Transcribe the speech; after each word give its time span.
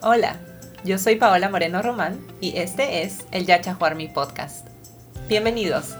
Hola, 0.00 0.36
yo 0.84 0.96
soy 0.96 1.16
Paola 1.16 1.48
Moreno 1.48 1.82
Román 1.82 2.24
y 2.40 2.56
este 2.56 3.02
es 3.02 3.26
el 3.32 3.46
Yachajuarmi 3.46 4.06
Podcast. 4.06 4.68
Bienvenidos. 5.28 5.96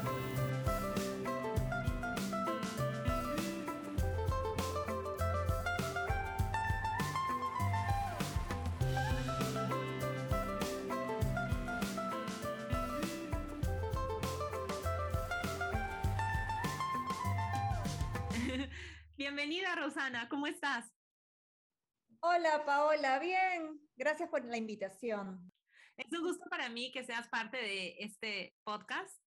Es 25.97 26.13
un 26.13 26.23
gusto 26.23 26.45
para 26.49 26.69
mí 26.69 26.93
que 26.93 27.05
seas 27.05 27.29
parte 27.29 27.57
de 27.57 27.97
este 27.99 28.55
podcast. 28.65 29.21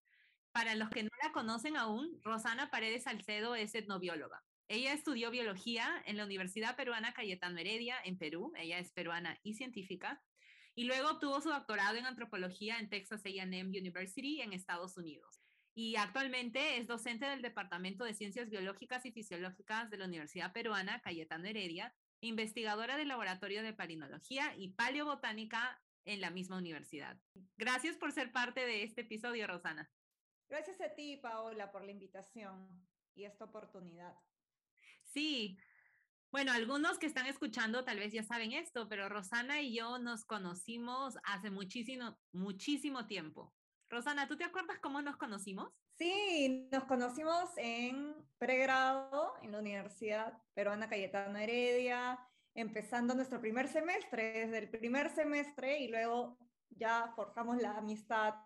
Para 0.52 0.74
los 0.74 0.90
que 0.90 1.02
no 1.02 1.10
la 1.22 1.32
conocen 1.32 1.76
aún, 1.76 2.18
Rosana 2.22 2.70
Paredes 2.70 3.04
Salcedo 3.04 3.54
es 3.54 3.74
etnobióloga. 3.74 4.42
Ella 4.68 4.92
estudió 4.92 5.30
biología 5.30 6.02
en 6.06 6.16
la 6.16 6.24
Universidad 6.24 6.76
Peruana 6.76 7.12
Cayetano 7.12 7.58
Heredia 7.58 7.96
en 8.04 8.16
Perú. 8.16 8.52
Ella 8.56 8.78
es 8.78 8.90
peruana 8.92 9.38
y 9.42 9.54
científica. 9.54 10.22
Y 10.74 10.84
luego 10.84 11.10
obtuvo 11.10 11.40
su 11.42 11.50
doctorado 11.50 11.98
en 11.98 12.06
antropología 12.06 12.78
en 12.78 12.88
Texas 12.88 13.22
A&M 13.26 13.68
University 13.78 14.40
en 14.40 14.54
Estados 14.54 14.96
Unidos. 14.96 15.42
Y 15.74 15.96
actualmente 15.96 16.78
es 16.78 16.86
docente 16.86 17.26
del 17.26 17.42
Departamento 17.42 18.04
de 18.04 18.14
Ciencias 18.14 18.48
Biológicas 18.48 19.04
y 19.04 19.12
Fisiológicas 19.12 19.90
de 19.90 19.98
la 19.98 20.06
Universidad 20.06 20.52
Peruana 20.52 21.00
Cayetano 21.00 21.46
Heredia 21.46 21.94
investigadora 22.22 22.96
del 22.96 23.08
Laboratorio 23.08 23.62
de 23.62 23.74
Palinología 23.74 24.54
y 24.56 24.72
Paleobotánica 24.72 25.82
en 26.04 26.20
la 26.20 26.30
misma 26.30 26.56
universidad. 26.56 27.18
Gracias 27.56 27.96
por 27.96 28.12
ser 28.12 28.32
parte 28.32 28.64
de 28.64 28.84
este 28.84 29.02
episodio, 29.02 29.46
Rosana. 29.46 29.90
Gracias 30.48 30.80
a 30.80 30.94
ti, 30.94 31.16
Paola, 31.18 31.70
por 31.70 31.84
la 31.84 31.90
invitación 31.90 32.68
y 33.14 33.24
esta 33.24 33.44
oportunidad. 33.44 34.14
Sí, 35.02 35.58
bueno, 36.30 36.52
algunos 36.52 36.98
que 36.98 37.06
están 37.06 37.26
escuchando 37.26 37.84
tal 37.84 37.98
vez 37.98 38.12
ya 38.12 38.22
saben 38.22 38.52
esto, 38.52 38.88
pero 38.88 39.08
Rosana 39.08 39.60
y 39.60 39.76
yo 39.76 39.98
nos 39.98 40.24
conocimos 40.24 41.14
hace 41.24 41.50
muchísimo, 41.50 42.18
muchísimo 42.32 43.06
tiempo. 43.06 43.52
Rosana, 43.92 44.26
¿tú 44.26 44.38
te 44.38 44.44
acuerdas 44.44 44.78
cómo 44.78 45.02
nos 45.02 45.18
conocimos? 45.18 45.70
Sí, 45.98 46.66
nos 46.72 46.84
conocimos 46.84 47.50
en 47.58 48.14
pregrado 48.38 49.34
en 49.42 49.52
la 49.52 49.58
Universidad 49.58 50.32
Peruana 50.54 50.88
Cayetano 50.88 51.38
Heredia, 51.38 52.18
empezando 52.54 53.14
nuestro 53.14 53.38
primer 53.38 53.68
semestre, 53.68 54.46
desde 54.46 54.58
el 54.60 54.70
primer 54.70 55.10
semestre 55.10 55.78
y 55.80 55.88
luego 55.88 56.38
ya 56.70 57.12
forjamos 57.14 57.58
la 57.58 57.76
amistad 57.76 58.36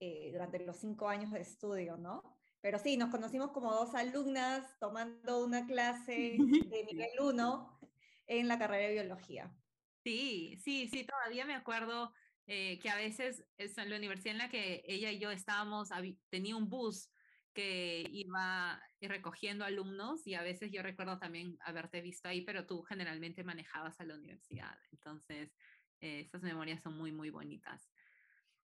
eh, 0.00 0.30
durante 0.32 0.58
los 0.66 0.78
cinco 0.78 1.08
años 1.08 1.30
de 1.30 1.42
estudio, 1.42 1.96
¿no? 1.96 2.24
Pero 2.60 2.80
sí, 2.80 2.96
nos 2.96 3.10
conocimos 3.10 3.52
como 3.52 3.72
dos 3.72 3.94
alumnas 3.94 4.64
tomando 4.80 5.44
una 5.44 5.64
clase 5.64 6.38
de 6.72 6.84
nivel 6.84 7.10
1 7.20 7.80
en 8.26 8.48
la 8.48 8.58
carrera 8.58 8.88
de 8.88 8.94
biología. 8.94 9.54
Sí, 10.02 10.58
sí, 10.60 10.88
sí, 10.88 11.04
todavía 11.04 11.44
me 11.44 11.54
acuerdo 11.54 12.12
eh, 12.50 12.78
que 12.78 12.88
a 12.88 12.96
veces 12.96 13.44
en 13.58 13.90
la 13.90 13.96
universidad 13.96 14.32
en 14.32 14.38
la 14.38 14.48
que 14.48 14.82
ella 14.86 15.12
y 15.12 15.18
yo 15.18 15.30
estábamos, 15.30 15.90
tenía 16.30 16.56
un 16.56 16.70
bus 16.70 17.10
que 17.52 18.08
iba 18.10 18.82
recogiendo 19.02 19.66
alumnos 19.66 20.26
y 20.26 20.32
a 20.34 20.42
veces 20.42 20.72
yo 20.72 20.82
recuerdo 20.82 21.18
también 21.18 21.58
haberte 21.60 22.00
visto 22.00 22.26
ahí, 22.26 22.40
pero 22.40 22.64
tú 22.64 22.82
generalmente 22.84 23.44
manejabas 23.44 24.00
a 24.00 24.04
la 24.04 24.14
universidad. 24.14 24.78
Entonces, 24.92 25.54
eh, 26.00 26.20
esas 26.20 26.42
memorias 26.42 26.82
son 26.82 26.96
muy, 26.96 27.12
muy 27.12 27.28
bonitas. 27.28 27.90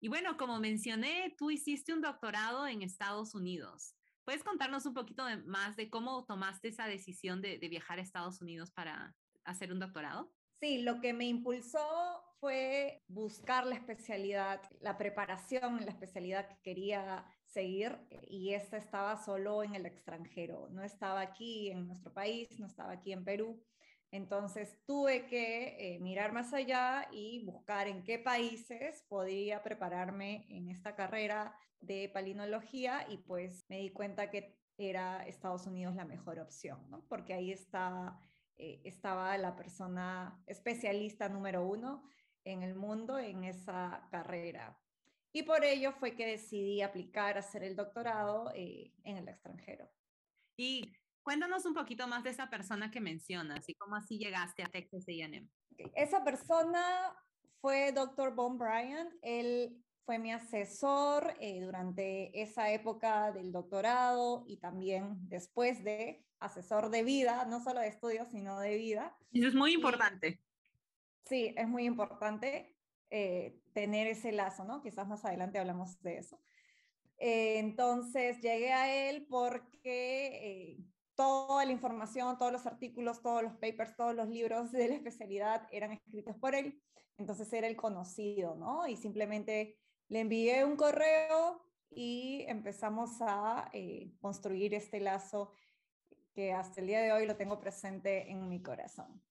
Y 0.01 0.09
bueno, 0.09 0.35
como 0.35 0.59
mencioné, 0.59 1.33
tú 1.37 1.49
hiciste 1.49 1.93
un 1.93 2.01
doctorado 2.01 2.67
en 2.67 2.81
Estados 2.81 3.33
Unidos. 3.33 3.95
¿Puedes 4.25 4.43
contarnos 4.43 4.85
un 4.87 4.93
poquito 4.93 5.23
más 5.45 5.77
de 5.77 5.89
cómo 5.89 6.25
tomaste 6.25 6.67
esa 6.67 6.85
decisión 6.85 7.41
de 7.41 7.57
viajar 7.59 7.99
a 7.99 8.01
Estados 8.01 8.41
Unidos 8.41 8.71
para 8.71 9.15
hacer 9.45 9.71
un 9.71 9.79
doctorado? 9.79 10.33
Sí, 10.59 10.81
lo 10.81 10.99
que 10.99 11.13
me 11.13 11.25
impulsó 11.25 11.79
fue 12.39 13.03
buscar 13.07 13.65
la 13.65 13.75
especialidad, 13.75 14.61
la 14.81 14.97
preparación 14.97 15.77
en 15.79 15.85
la 15.85 15.91
especialidad 15.91 16.47
que 16.47 16.61
quería 16.61 17.25
seguir 17.45 17.97
y 18.27 18.53
esta 18.53 18.77
estaba 18.77 19.17
solo 19.17 19.63
en 19.63 19.75
el 19.75 19.85
extranjero, 19.85 20.69
no 20.69 20.83
estaba 20.83 21.21
aquí 21.21 21.69
en 21.69 21.87
nuestro 21.87 22.13
país, 22.13 22.47
no 22.59 22.67
estaba 22.67 22.93
aquí 22.93 23.11
en 23.11 23.25
Perú. 23.25 23.61
Entonces 24.11 24.79
tuve 24.85 25.27
que 25.27 25.95
eh, 25.95 25.99
mirar 25.99 26.31
más 26.31 26.51
allá 26.53 27.07
y 27.11 27.45
buscar 27.45 27.87
en 27.87 28.03
qué 28.03 28.17
países 28.17 29.03
podría 29.07 29.61
prepararme 29.61 30.45
en 30.49 30.69
esta 30.69 30.95
carrera 30.95 31.55
de 31.79 32.09
palinología 32.09 33.05
y 33.07 33.17
pues 33.17 33.65
me 33.69 33.77
di 33.77 33.91
cuenta 33.91 34.31
que 34.31 34.57
era 34.77 35.27
Estados 35.27 35.67
Unidos 35.67 35.95
la 35.95 36.05
mejor 36.05 36.39
opción, 36.39 36.89
¿no? 36.89 37.05
Porque 37.07 37.33
ahí 37.33 37.51
está 37.51 38.19
eh, 38.61 38.81
estaba 38.83 39.37
la 39.37 39.55
persona 39.55 40.37
especialista 40.45 41.29
número 41.29 41.65
uno 41.65 42.03
en 42.49 42.63
el 42.63 42.75
mundo 42.75 43.17
en 43.17 43.43
esa 43.43 44.07
carrera. 44.11 44.77
Y 45.31 45.43
por 45.43 45.63
ello 45.63 45.93
fue 45.93 46.15
que 46.15 46.25
decidí 46.25 46.81
aplicar 46.81 47.37
a 47.37 47.41
hacer 47.41 47.63
el 47.63 47.75
doctorado 47.75 48.51
eh, 48.55 48.91
en 49.03 49.17
el 49.17 49.29
extranjero. 49.29 49.89
Y 50.57 50.91
cuéntanos 51.21 51.65
un 51.65 51.73
poquito 51.73 52.07
más 52.07 52.23
de 52.23 52.31
esa 52.31 52.49
persona 52.49 52.89
que 52.89 52.99
mencionas 52.99 53.69
y 53.69 53.75
cómo 53.75 53.95
así 53.95 54.17
llegaste 54.17 54.63
a 54.63 54.67
Texas 54.67 55.05
A&M. 55.07 55.47
Esa 55.95 56.23
persona 56.23 57.15
fue 57.61 57.91
Dr. 57.91 58.33
Bon 58.33 58.57
Bryant. 58.57 59.11
Él 59.21 59.77
fue 60.05 60.17
mi 60.17 60.31
asesor 60.31 61.35
eh, 61.39 61.61
durante 61.61 62.41
esa 62.41 62.71
época 62.71 63.31
del 63.31 63.51
doctorado 63.51 64.43
y 64.47 64.57
también 64.57 65.17
después 65.29 65.83
de 65.83 66.25
asesor 66.39 66.89
de 66.89 67.03
vida, 67.03 67.45
no 67.45 67.63
solo 67.63 67.81
de 67.81 67.89
estudios, 67.89 68.27
sino 68.29 68.59
de 68.59 68.75
vida. 68.77 69.15
Eso 69.31 69.47
es 69.47 69.55
muy 69.55 69.73
importante. 69.73 70.41
Sí, 71.29 71.53
es 71.55 71.67
muy 71.67 71.85
importante 71.85 72.75
eh, 73.11 73.61
tener 73.73 74.07
ese 74.07 74.31
lazo, 74.31 74.65
¿no? 74.65 74.81
Quizás 74.81 75.07
más 75.07 75.23
adelante 75.23 75.59
hablamos 75.59 76.01
de 76.01 76.17
eso. 76.17 76.39
Eh, 77.17 77.59
entonces 77.59 78.41
llegué 78.41 78.73
a 78.73 79.09
él 79.09 79.27
porque 79.29 80.73
eh, 80.75 80.77
toda 81.15 81.65
la 81.65 81.71
información, 81.71 82.37
todos 82.37 82.51
los 82.51 82.65
artículos, 82.65 83.21
todos 83.21 83.43
los 83.43 83.53
papers, 83.53 83.95
todos 83.95 84.15
los 84.15 84.27
libros 84.27 84.71
de 84.71 84.89
la 84.89 84.95
especialidad 84.95 85.67
eran 85.71 85.91
escritos 85.91 86.35
por 86.37 86.55
él. 86.55 86.81
Entonces 87.17 87.51
era 87.53 87.67
el 87.67 87.75
conocido, 87.75 88.55
¿no? 88.55 88.87
Y 88.87 88.95
simplemente 88.95 89.77
le 90.07 90.21
envié 90.21 90.65
un 90.65 90.75
correo 90.75 91.61
y 91.89 92.45
empezamos 92.47 93.21
a 93.21 93.69
construir 94.21 94.73
este 94.73 94.99
lazo 94.99 95.51
que 96.33 96.53
hasta 96.53 96.79
el 96.81 96.87
día 96.87 97.01
de 97.01 97.11
hoy 97.11 97.25
lo 97.25 97.35
tengo 97.35 97.59
presente 97.59 98.31
en 98.31 98.47
mi 98.47 98.61
corazón. 98.61 99.21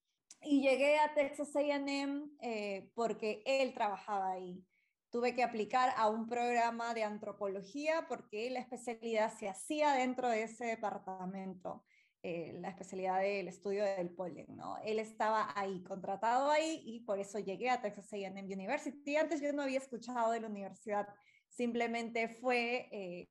Y 0.41 0.61
llegué 0.61 0.97
a 0.99 1.13
Texas 1.13 1.55
AM 1.55 2.31
eh, 2.41 2.89
porque 2.95 3.43
él 3.45 3.73
trabajaba 3.73 4.31
ahí. 4.31 4.63
Tuve 5.09 5.33
que 5.33 5.43
aplicar 5.43 5.93
a 5.97 6.07
un 6.07 6.27
programa 6.27 6.93
de 6.93 7.03
antropología 7.03 8.05
porque 8.07 8.49
la 8.49 8.59
especialidad 8.59 9.33
se 9.37 9.49
hacía 9.49 9.93
dentro 9.93 10.29
de 10.29 10.43
ese 10.43 10.65
departamento, 10.65 11.83
eh, 12.21 12.53
la 12.59 12.69
especialidad 12.69 13.19
del 13.21 13.47
estudio 13.47 13.83
del 13.83 14.11
polen, 14.11 14.55
¿no? 14.55 14.77
Él 14.83 14.99
estaba 14.99 15.51
ahí, 15.55 15.81
contratado 15.83 16.51
ahí, 16.51 16.81
y 16.85 16.99
por 17.01 17.19
eso 17.19 17.39
llegué 17.39 17.69
a 17.69 17.81
Texas 17.81 18.13
AM 18.13 18.37
University. 18.37 19.15
Antes 19.15 19.41
yo 19.41 19.51
no 19.51 19.63
había 19.63 19.79
escuchado 19.79 20.31
de 20.31 20.41
la 20.41 20.47
universidad, 20.47 21.07
simplemente 21.47 22.29
fue 22.39 22.87
eh, 22.91 23.29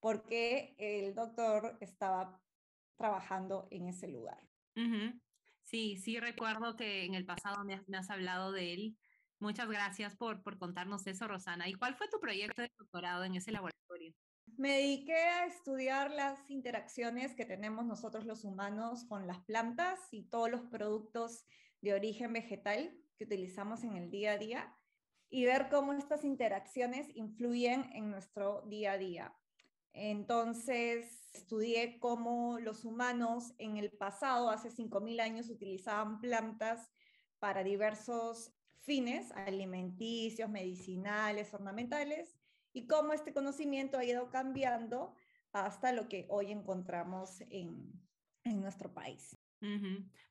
porque 0.00 0.76
el 0.78 1.14
doctor 1.14 1.76
estaba 1.80 2.40
trabajando 2.96 3.66
en 3.70 3.88
ese 3.88 4.08
lugar. 4.08 4.40
Sí, 5.66 5.96
sí, 5.96 6.20
recuerdo 6.20 6.76
que 6.76 7.04
en 7.04 7.14
el 7.14 7.26
pasado 7.26 7.64
me 7.64 7.98
has, 7.98 8.10
hablado 8.10 8.52
de 8.52 8.72
él. 8.72 8.96
Muchas 9.40 9.68
gracias 9.68 10.14
por, 10.14 10.44
por 10.44 10.58
contarnos 10.58 11.06
eso, 11.08 11.26
Rosana. 11.26 11.68
¿Y 11.68 11.74
cuál 11.74 11.96
fue 11.96 12.08
tu 12.08 12.20
proyecto 12.20 12.62
de 12.62 12.70
doctorado 12.78 13.24
en 13.24 13.34
ese 13.34 13.50
laboratorio? 13.50 14.14
Me 14.56 14.76
dediqué 14.78 15.16
a 15.16 15.46
estudiar 15.46 16.12
las 16.12 16.38
interacciones 16.48 17.34
que 17.34 17.44
tenemos 17.44 17.84
nosotros 17.84 18.24
los 18.26 18.44
humanos 18.44 19.04
con 19.08 19.26
las 19.26 19.40
plantas 19.44 19.98
y 20.12 20.28
todos 20.28 20.48
los 20.48 20.62
productos 20.62 21.44
de 21.80 21.94
origen 21.94 22.32
vegetal 22.32 22.96
que 23.18 23.24
utilizamos 23.24 23.82
en 23.82 23.96
el 23.96 24.08
día 24.08 24.32
a 24.32 24.38
día 24.38 24.76
y 25.28 25.46
ver 25.46 25.68
cómo 25.68 25.94
estas 25.94 26.24
interacciones 26.24 27.08
influyen 27.16 27.90
en 27.92 28.08
nuestro 28.08 28.62
día 28.68 28.92
a 28.92 28.98
día. 28.98 29.36
Entonces, 29.98 31.30
estudié 31.32 31.98
cómo 31.98 32.58
los 32.60 32.84
humanos 32.84 33.54
en 33.56 33.78
el 33.78 33.90
pasado, 33.90 34.50
hace 34.50 34.70
5.000 34.70 35.20
años, 35.20 35.48
utilizaban 35.48 36.20
plantas 36.20 36.90
para 37.38 37.64
diversos 37.64 38.52
fines 38.82 39.32
alimenticios, 39.32 40.50
medicinales, 40.50 41.52
ornamentales, 41.54 42.36
y 42.74 42.86
cómo 42.86 43.14
este 43.14 43.32
conocimiento 43.32 43.96
ha 43.96 44.04
ido 44.04 44.28
cambiando 44.28 45.14
hasta 45.52 45.92
lo 45.92 46.08
que 46.08 46.26
hoy 46.28 46.52
encontramos 46.52 47.40
en, 47.48 47.90
nuestro 48.44 48.92
país. 48.92 49.36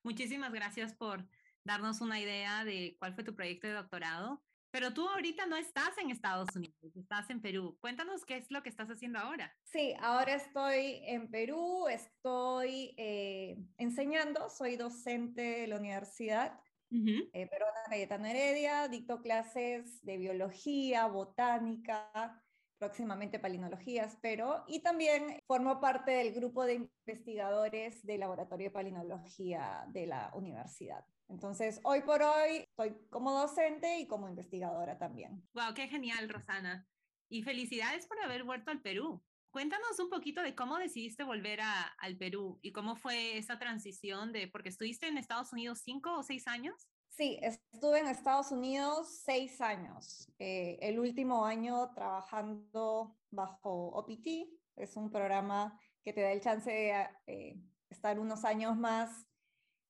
Muchísimas 0.03 0.53
gracias 0.53 0.93
por 0.93 1.27
darnos 1.65 1.99
una 1.99 2.19
idea 2.21 2.63
de 2.63 2.95
cuál 2.99 3.13
fue 3.13 3.25
tu 3.25 3.35
proyecto 3.35 3.67
de 3.67 3.73
doctorado. 3.73 4.41
Pero 4.75 4.93
tú 4.93 5.07
ahorita 5.07 5.45
no 5.45 5.55
estás 5.55 5.97
en 5.99 6.11
Estados 6.11 6.53
Unidos, 6.53 6.75
estás 6.97 7.29
en 7.29 7.41
Perú. 7.41 7.77
Cuéntanos 7.79 8.25
qué 8.25 8.35
es 8.35 8.51
lo 8.51 8.61
que 8.61 8.67
estás 8.67 8.89
haciendo 8.89 9.19
ahora. 9.19 9.55
Sí, 9.63 9.95
ahora 10.01 10.35
estoy 10.35 10.99
en 11.05 11.31
Perú, 11.31 11.87
estoy 11.87 12.93
eh, 12.97 13.55
enseñando, 13.77 14.49
soy 14.49 14.75
docente 14.75 15.61
de 15.61 15.67
la 15.67 15.77
universidad 15.77 16.59
uh 16.91 17.31
Peruana 17.31 17.83
Cayetano 17.89 18.25
Heredia, 18.25 18.89
dicto 18.89 19.21
clases 19.21 20.03
de 20.03 20.17
biología, 20.17 21.07
botánica, 21.07 22.43
próximamente 22.77 23.39
palinología, 23.39 24.03
espero, 24.03 24.65
y 24.67 24.81
también 24.81 25.39
formo 25.47 25.79
parte 25.79 26.11
del 26.11 26.33
grupo 26.33 26.65
de 26.65 26.89
investigadores 27.07 28.05
del 28.05 28.19
Laboratorio 28.19 28.67
de 28.67 28.71
Palinología 28.71 29.85
de 29.87 30.07
la 30.07 30.31
universidad. 30.33 31.05
Entonces, 31.27 31.79
hoy 31.83 32.01
por 32.01 32.21
hoy 32.21 32.65
estoy 32.69 32.95
como 33.09 33.31
docente 33.31 33.99
y 33.99 34.07
como 34.07 34.29
investigadora 34.29 34.97
también. 34.97 35.43
¡Wow! 35.53 35.73
¡Qué 35.73 35.87
genial, 35.87 36.29
Rosana! 36.29 36.87
Y 37.29 37.43
felicidades 37.43 38.05
por 38.07 38.19
haber 38.21 38.43
vuelto 38.43 38.71
al 38.71 38.81
Perú. 38.81 39.23
Cuéntanos 39.49 39.99
un 39.99 40.09
poquito 40.09 40.41
de 40.41 40.53
cómo 40.53 40.77
decidiste 40.77 41.23
volver 41.23 41.61
a, 41.61 41.83
al 41.99 42.17
Perú 42.17 42.59
y 42.61 42.71
cómo 42.71 42.95
fue 42.95 43.37
esa 43.37 43.57
transición 43.57 44.33
de, 44.33 44.47
porque 44.47 44.69
estuviste 44.69 45.07
en 45.07 45.17
Estados 45.17 45.53
Unidos 45.53 45.81
cinco 45.83 46.13
o 46.17 46.23
seis 46.23 46.47
años. 46.47 46.89
Sí, 47.09 47.39
estuve 47.41 47.99
en 47.99 48.07
Estados 48.07 48.51
Unidos 48.51 49.21
seis 49.23 49.61
años. 49.61 50.29
Eh, 50.39 50.77
el 50.81 50.99
último 50.99 51.45
año 51.45 51.93
trabajando 51.93 53.17
bajo 53.31 53.87
OPT, 53.93 54.27
es 54.75 54.97
un 54.97 55.09
programa 55.09 55.79
que 56.03 56.11
te 56.11 56.21
da 56.21 56.33
el 56.33 56.41
chance 56.41 56.69
de 56.69 57.07
eh, 57.27 57.57
estar 57.89 58.19
unos 58.19 58.43
años 58.43 58.75
más 58.75 59.25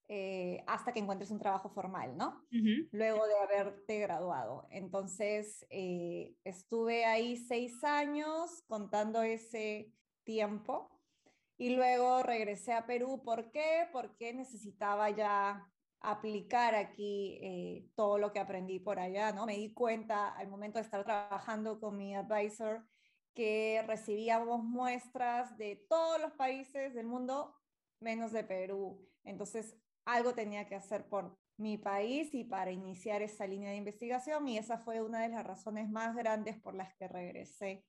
eh, 0.08 0.64
hasta 0.68 0.94
que 0.94 1.00
encuentres 1.00 1.32
un 1.32 1.40
trabajo 1.40 1.70
formal, 1.70 2.16
¿no? 2.16 2.46
Luego 2.92 3.26
de 3.26 3.38
haberte 3.40 4.00
graduado. 4.00 4.68
Entonces, 4.70 5.66
eh, 5.70 6.36
estuve 6.44 7.06
ahí 7.06 7.38
seis 7.38 7.84
años 7.84 8.64
contando 8.68 9.24
ese 9.24 9.92
tiempo 10.24 10.92
y 11.58 11.76
luego 11.76 12.22
regresé 12.22 12.74
a 12.74 12.86
Perú. 12.86 13.24
¿Por 13.24 13.52
qué? 13.52 13.88
Porque 13.92 14.32
necesitaba 14.34 15.10
ya 15.10 15.72
aplicar 16.02 16.76
aquí 16.76 17.40
eh, 17.42 17.90
todo 17.96 18.20
lo 18.20 18.32
que 18.32 18.40
aprendí 18.40 18.80
por 18.80 19.00
allá, 19.00 19.32
¿no? 19.32 19.48
Me 19.48 19.58
di 19.58 19.74
cuenta 19.74 20.30
al 20.36 20.48
momento 20.50 20.78
de 20.78 20.84
estar 20.86 21.04
trabajando 21.04 21.80
con 21.80 21.98
mi 21.98 22.16
advisor 22.16 22.86
que 23.34 23.84
recibíamos 23.88 24.64
muestras 24.64 25.58
de 25.58 25.84
todos 25.90 26.22
los 26.22 26.34
países 26.34 26.94
del 26.94 27.08
mundo 27.08 27.56
menos 28.00 28.32
de 28.32 28.44
Perú. 28.44 29.04
Entonces, 29.24 29.76
algo 30.06 30.34
tenía 30.34 30.66
que 30.68 30.76
hacer 30.76 31.08
por 31.08 31.38
mi 31.58 31.78
país 31.78 32.34
y 32.34 32.44
para 32.44 32.72
iniciar 32.72 33.22
esa 33.22 33.48
línea 33.48 33.72
de 33.72 33.78
investigación 33.78 34.48
y 34.48 34.58
esa 34.58 34.78
fue 34.78 35.02
una 35.02 35.22
de 35.22 35.30
las 35.30 35.46
razones 35.46 35.90
más 35.90 36.16
grandes 36.16 36.60
por 36.60 36.76
las 36.76 36.94
que 36.96 37.08
regresé 37.08 37.86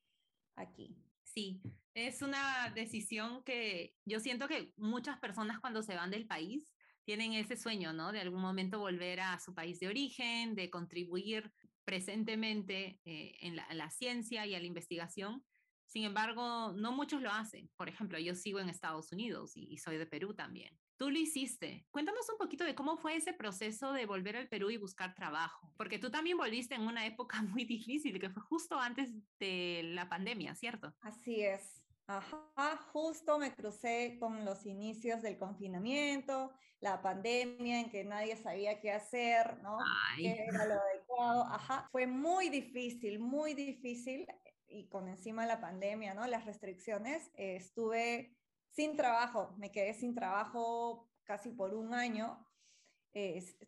aquí. 0.55 0.97
Sí, 1.23 1.61
es 1.95 2.23
una 2.23 2.71
decisión 2.75 3.43
que 3.43 3.95
yo 4.05 4.21
siento 4.21 4.49
que 4.49 4.73
muchas 4.77 5.19
personas 5.19 5.59
cuando 5.61 5.83
se 5.83 5.97
van 5.97 6.11
del 6.11 6.27
país 6.27 6.73
tienen 7.05 7.35
ese 7.35 7.57
sueño, 7.57 7.93
¿no? 7.93 8.13
De 8.13 8.21
algún 8.21 8.41
momento 8.41 8.79
volver 8.79 9.21
a 9.21 9.39
su 9.39 9.55
país 9.55 9.79
de 9.81 9.89
origen, 9.89 10.55
de 10.55 10.71
contribuir 10.71 11.53
presentemente 11.85 13.01
eh, 13.05 13.37
en, 13.41 13.57
la, 13.57 13.91
ciencia 13.91 14.47
y 14.47 14.55
a 14.55 14.61
la 14.61 14.67
investigación. 14.67 15.45
Sin 15.85 16.05
embargo, 16.05 16.73
no 16.73 16.93
muchos 16.93 17.23
lo 17.23 17.31
hacen. 17.31 17.71
Por 17.77 17.89
ejemplo, 17.89 18.19
yo 18.19 18.35
sigo 18.35 18.59
en 18.59 18.69
Estados 18.69 19.13
Unidos 19.13 19.53
y 19.57 19.79
soy 19.79 19.99
de 19.99 20.07
Perú 20.07 20.35
también. 20.35 20.77
Tú 20.99 21.11
lo 21.11 21.19
hiciste. 21.19 21.87
Cuéntanos 21.91 22.29
un 22.31 22.39
poquito 22.39 22.65
de 22.65 22.75
cómo 22.75 22.97
fue 22.97 23.17
ese 23.17 23.35
proceso 23.35 23.93
de 23.93 24.07
volver 24.07 24.37
al 24.37 24.49
Perú 24.49 24.71
y 24.71 24.79
buscar 24.79 25.15
trabajo, 25.15 25.73
porque 25.77 25.99
tú 25.99 26.11
también 26.11 26.39
volviste 26.39 26.75
en 26.75 26.83
una 26.83 27.05
época 27.07 27.43
muy 27.43 27.65
difícil, 27.65 28.19
que 28.19 28.31
fue 28.31 28.43
justo 28.43 28.79
antes 28.79 29.11
de 29.39 29.83
la 29.85 30.09
pandemia, 30.09 30.55
¿cierto? 30.55 30.95
Así 31.01 31.43
es. 31.43 31.83
Ajá, 32.09 32.77
justo 32.93 33.39
me 33.39 33.53
crucé 33.53 34.17
con 34.21 34.45
los 34.45 34.65
inicios 34.65 35.23
del 35.23 35.39
confinamiento, 35.39 36.53
la 36.81 37.03
pandemia 37.03 37.81
en 37.81 37.91
que 37.91 38.05
nadie 38.05 38.37
sabía 38.37 38.81
qué 38.81 38.93
hacer, 38.93 39.61
¿no? 39.61 39.77
¿Qué 40.17 40.45
era 40.49 40.67
lo 40.67 40.75
adecuado? 40.75 41.45
Ajá, 41.47 41.89
fue 41.91 42.07
muy 42.07 42.49
difícil, 42.49 43.19
muy 43.19 43.55
difícil 43.55 44.25
y 44.69 44.89
con 44.89 45.09
encima 45.09 45.47
la 45.47 45.61
pandemia, 45.61 46.15
¿no? 46.15 46.27
Las 46.29 46.45
restricciones, 46.45 47.31
estuve 47.35 48.37
sin 48.77 48.95
trabajo, 48.95 49.55
me 49.57 49.73
quedé 49.73 49.95
sin 49.95 50.15
trabajo 50.15 51.09
casi 51.25 51.51
por 51.51 51.75
un 51.75 51.95
año. 51.95 52.47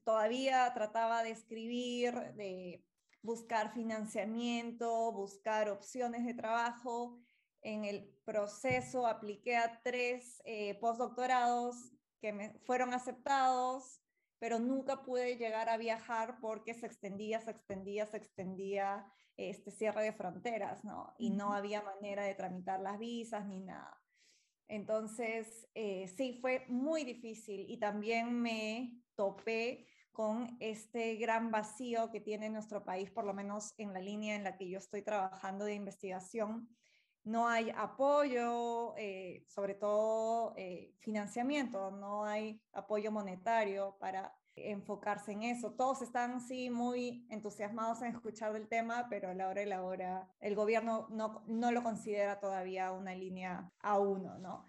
todavía 0.05 0.71
trataba 0.75 1.23
de 1.23 1.31
escribir, 1.31 2.13
de 2.35 2.85
buscar 3.23 3.73
financiamiento, 3.73 5.11
buscar 5.13 5.71
opciones 5.71 6.27
de 6.27 6.35
trabajo. 6.35 7.19
En 7.63 7.87
el 7.87 8.15
proceso 8.27 9.07
apliqué 9.07 9.57
a 9.57 9.81
tres 9.83 10.43
eh, 10.45 10.79
postdoctorados 10.79 11.75
que 12.21 12.35
me 12.35 12.59
fueron 12.67 12.93
aceptados, 12.93 14.03
pero 14.39 14.59
nunca 14.59 15.03
pude 15.03 15.39
llegar 15.39 15.71
a 15.71 15.79
viajar 15.79 16.39
porque 16.41 16.75
se 16.75 16.87
extendía, 16.87 17.41
se 17.41 17.53
extendía, 17.53 18.07
se 18.07 18.19
extendía 18.19 19.11
este 19.39 19.71
cierre 19.71 20.03
de 20.03 20.13
fronteras, 20.13 20.85
¿no? 20.85 21.15
Y 21.17 21.31
no 21.31 21.55
había 21.55 21.81
manera 21.81 22.25
de 22.25 22.35
tramitar 22.35 22.81
las 22.81 22.99
visas 22.99 23.47
ni 23.47 23.61
nada. 23.61 23.99
Entonces, 24.69 25.67
eh, 25.75 26.07
sí, 26.09 26.39
fue 26.41 26.65
muy 26.69 27.05
difícil 27.05 27.65
y 27.69 27.79
también 27.79 28.41
me 28.41 29.03
topé 29.15 29.87
con 30.13 30.57
este 30.61 31.17
gran 31.17 31.51
vacío 31.51 32.11
que 32.11 32.21
tiene 32.21 32.51
nuestro 32.51 32.85
país, 32.85 33.11
por 33.11 33.25
lo 33.25 33.33
menos 33.33 33.73
en 33.79 33.93
la 33.95 34.01
línea 34.01 34.37
en 34.37 34.45
la 34.45 34.57
que 34.57 34.69
yo 34.69 34.79
estoy 34.79 35.03
trabajando 35.03 35.65
de 35.65 35.75
investigación. 35.75 36.69
No 37.25 37.49
hay 37.49 37.71
apoyo, 37.71 38.95
eh, 38.97 39.45
sobre 39.49 39.75
todo 39.75 40.55
eh, 40.57 40.95
financiamiento, 40.99 41.91
no 41.91 42.25
hay 42.25 42.61
apoyo 42.73 43.11
monetario 43.11 43.97
para 44.01 44.38
enfocarse 44.65 45.33
en 45.33 45.43
eso. 45.43 45.73
Todos 45.73 46.03
están 46.03 46.41
sí 46.41 46.71
muy 46.71 47.27
entusiasmados 47.31 48.03
en 48.03 48.15
escuchar 48.15 48.53
del 48.53 48.69
tema, 48.69 49.07
pero 49.09 49.31
a 49.31 49.35
la 49.35 49.49
hora 49.49 49.63
y 49.63 49.67
la 49.67 49.83
hora 49.83 50.31
el 50.41 50.55
gobierno 50.55 51.07
no, 51.11 51.43
no 51.47 51.71
lo 51.73 51.83
considera 51.83 52.41
todavía 52.41 52.93
una 52.93 53.15
línea 53.15 53.73
a 53.81 53.99
uno, 53.99 54.39
¿no? 54.39 54.65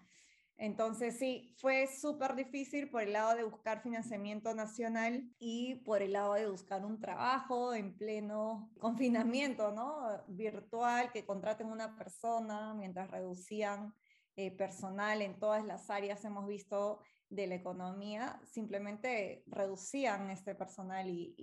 Entonces 0.60 1.18
sí, 1.18 1.54
fue 1.56 1.86
súper 1.86 2.34
difícil 2.34 2.90
por 2.90 3.02
el 3.02 3.14
lado 3.14 3.34
de 3.34 3.44
buscar 3.44 3.80
financiamiento 3.80 4.54
nacional 4.54 5.24
y 5.38 5.76
por 5.76 6.02
el 6.02 6.12
lado 6.12 6.34
de 6.34 6.50
buscar 6.50 6.84
un 6.84 7.00
trabajo 7.00 7.72
en 7.72 7.96
pleno 7.96 8.70
confinamiento, 8.78 9.72
¿no? 9.72 10.22
Virtual, 10.28 11.10
que 11.12 11.24
contraten 11.24 11.68
una 11.68 11.96
persona 11.96 12.74
mientras 12.74 13.10
reducían 13.10 13.94
eh, 14.36 14.50
personal 14.50 15.22
en 15.22 15.38
todas 15.38 15.64
las 15.64 15.88
áreas. 15.88 16.22
Hemos 16.26 16.46
visto 16.46 17.00
de 17.30 17.46
la 17.46 17.54
economía 17.54 18.40
simplemente 18.44 19.44
reducían 19.46 20.30
este 20.30 20.54
personal 20.54 21.08
y, 21.08 21.34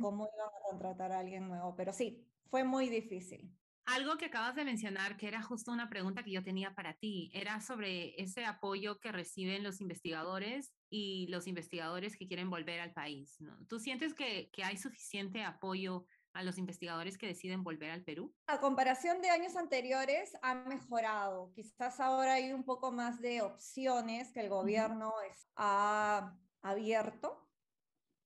cómo 0.00 0.28
iban 0.32 0.48
a 0.48 0.70
contratar 0.70 1.12
a 1.12 1.18
alguien 1.18 1.48
nuevo. 1.48 1.74
Pero 1.74 1.92
sí, 1.92 2.24
fue 2.50 2.62
muy 2.62 2.88
difícil. 2.88 3.50
Algo 3.86 4.16
que 4.18 4.26
acabas 4.26 4.54
de 4.54 4.64
mencionar, 4.64 5.16
que 5.16 5.26
era 5.26 5.42
justo 5.42 5.72
una 5.72 5.88
pregunta 5.88 6.22
que 6.22 6.30
yo 6.30 6.44
tenía 6.44 6.74
para 6.74 6.94
ti, 6.94 7.30
era 7.34 7.60
sobre 7.60 8.14
ese 8.22 8.44
apoyo 8.44 9.00
que 9.00 9.10
reciben 9.10 9.64
los 9.64 9.80
investigadores 9.80 10.72
y 10.90 11.26
los 11.28 11.46
investigadores 11.46 12.16
que 12.16 12.28
quieren 12.28 12.50
volver 12.50 12.80
al 12.80 12.92
país. 12.92 13.36
¿no? 13.40 13.56
¿Tú 13.66 13.80
sientes 13.80 14.14
que, 14.14 14.50
que 14.52 14.62
hay 14.62 14.76
suficiente 14.76 15.42
apoyo 15.42 16.06
a 16.32 16.42
los 16.42 16.58
investigadores 16.58 17.18
que 17.18 17.26
deciden 17.26 17.64
volver 17.64 17.90
al 17.90 18.04
Perú? 18.04 18.34
A 18.46 18.60
comparación 18.60 19.20
de 19.20 19.30
años 19.30 19.56
anteriores, 19.56 20.36
ha 20.42 20.54
mejorado. 20.54 21.52
Quizás 21.54 22.00
ahora 22.00 22.34
hay 22.34 22.52
un 22.52 22.64
poco 22.64 22.92
más 22.92 23.20
de 23.20 23.42
opciones 23.42 24.32
que 24.32 24.40
el 24.40 24.48
gobierno 24.48 25.12
ha 25.56 26.36
abierto 26.62 27.50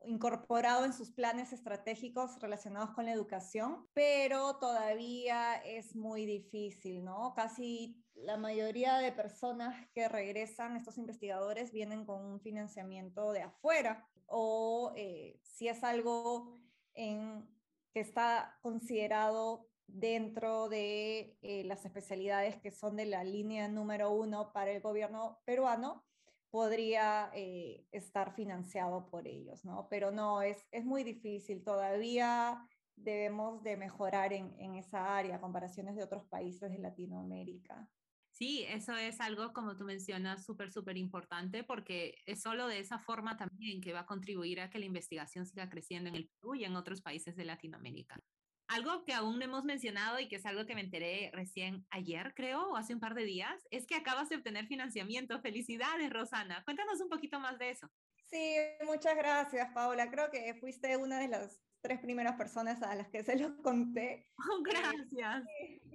incorporado 0.06 0.84
en 0.84 0.92
sus 0.92 1.12
planes 1.12 1.52
estratégicos 1.52 2.38
relacionados 2.40 2.90
con 2.90 3.06
la 3.06 3.12
educación, 3.12 3.86
pero 3.92 4.56
todavía 4.56 5.54
es 5.56 5.96
muy 5.96 6.26
difícil, 6.26 7.04
¿no? 7.04 7.32
Casi 7.34 8.04
la 8.14 8.36
mayoría 8.36 8.98
de 8.98 9.12
personas 9.12 9.74
que 9.94 10.08
regresan, 10.08 10.76
estos 10.76 10.98
investigadores, 10.98 11.72
vienen 11.72 12.04
con 12.04 12.24
un 12.24 12.40
financiamiento 12.40 13.32
de 13.32 13.42
afuera 13.42 14.06
o 14.26 14.92
eh, 14.96 15.38
si 15.42 15.68
es 15.68 15.82
algo 15.84 16.60
en 16.94 17.48
que 17.94 18.00
está 18.00 18.58
considerado 18.60 19.68
dentro 19.86 20.68
de 20.68 21.38
eh, 21.42 21.62
las 21.64 21.84
especialidades 21.84 22.56
que 22.60 22.72
son 22.72 22.96
de 22.96 23.06
la 23.06 23.22
línea 23.22 23.68
número 23.68 24.10
uno 24.10 24.52
para 24.52 24.72
el 24.72 24.80
gobierno 24.82 25.40
peruano, 25.44 26.04
podría 26.50 27.30
eh, 27.34 27.86
estar 27.92 28.34
financiado 28.34 29.08
por 29.10 29.26
ellos, 29.26 29.64
¿no? 29.64 29.88
Pero 29.88 30.10
no, 30.10 30.42
es, 30.42 30.66
es 30.70 30.84
muy 30.84 31.04
difícil, 31.04 31.62
todavía 31.62 32.68
debemos 32.96 33.62
de 33.62 33.76
mejorar 33.76 34.32
en, 34.32 34.54
en 34.58 34.76
esa 34.76 35.16
área, 35.16 35.40
comparaciones 35.40 35.96
de 35.96 36.04
otros 36.04 36.24
países 36.26 36.70
de 36.70 36.78
Latinoamérica. 36.78 37.88
Sí, 38.34 38.64
eso 38.68 38.96
es 38.96 39.20
algo, 39.20 39.52
como 39.52 39.76
tú 39.76 39.84
mencionas, 39.84 40.44
súper, 40.44 40.72
súper 40.72 40.96
importante 40.96 41.62
porque 41.62 42.16
es 42.26 42.42
solo 42.42 42.66
de 42.66 42.80
esa 42.80 42.98
forma 42.98 43.36
también 43.36 43.80
que 43.80 43.92
va 43.92 44.00
a 44.00 44.06
contribuir 44.06 44.60
a 44.60 44.70
que 44.70 44.80
la 44.80 44.86
investigación 44.86 45.46
siga 45.46 45.70
creciendo 45.70 46.08
en 46.08 46.16
el 46.16 46.28
Perú 46.28 46.56
y 46.56 46.64
en 46.64 46.74
otros 46.74 47.00
países 47.00 47.36
de 47.36 47.44
Latinoamérica. 47.44 48.18
Algo 48.66 49.04
que 49.04 49.12
aún 49.12 49.38
no 49.38 49.44
hemos 49.44 49.62
mencionado 49.62 50.18
y 50.18 50.26
que 50.26 50.34
es 50.36 50.46
algo 50.46 50.66
que 50.66 50.74
me 50.74 50.80
enteré 50.80 51.30
recién 51.32 51.86
ayer, 51.90 52.34
creo, 52.34 52.70
o 52.70 52.76
hace 52.76 52.92
un 52.92 52.98
par 52.98 53.14
de 53.14 53.22
días, 53.22 53.68
es 53.70 53.86
que 53.86 53.94
acabas 53.94 54.28
de 54.28 54.36
obtener 54.36 54.66
financiamiento. 54.66 55.40
Felicidades, 55.40 56.12
Rosana. 56.12 56.64
Cuéntanos 56.64 57.00
un 57.00 57.10
poquito 57.10 57.38
más 57.38 57.56
de 57.60 57.70
eso. 57.70 57.88
Sí, 58.24 58.56
muchas 58.84 59.14
gracias, 59.14 59.72
Paola. 59.72 60.10
Creo 60.10 60.32
que 60.32 60.54
fuiste 60.54 60.96
una 60.96 61.20
de 61.20 61.28
las 61.28 61.62
tres 61.82 62.00
primeras 62.00 62.36
personas 62.36 62.82
a 62.82 62.96
las 62.96 63.08
que 63.10 63.22
se 63.22 63.38
lo 63.38 63.56
conté. 63.62 64.26
Oh, 64.50 64.62
gracias. 64.62 65.44
Sí, 65.60 65.93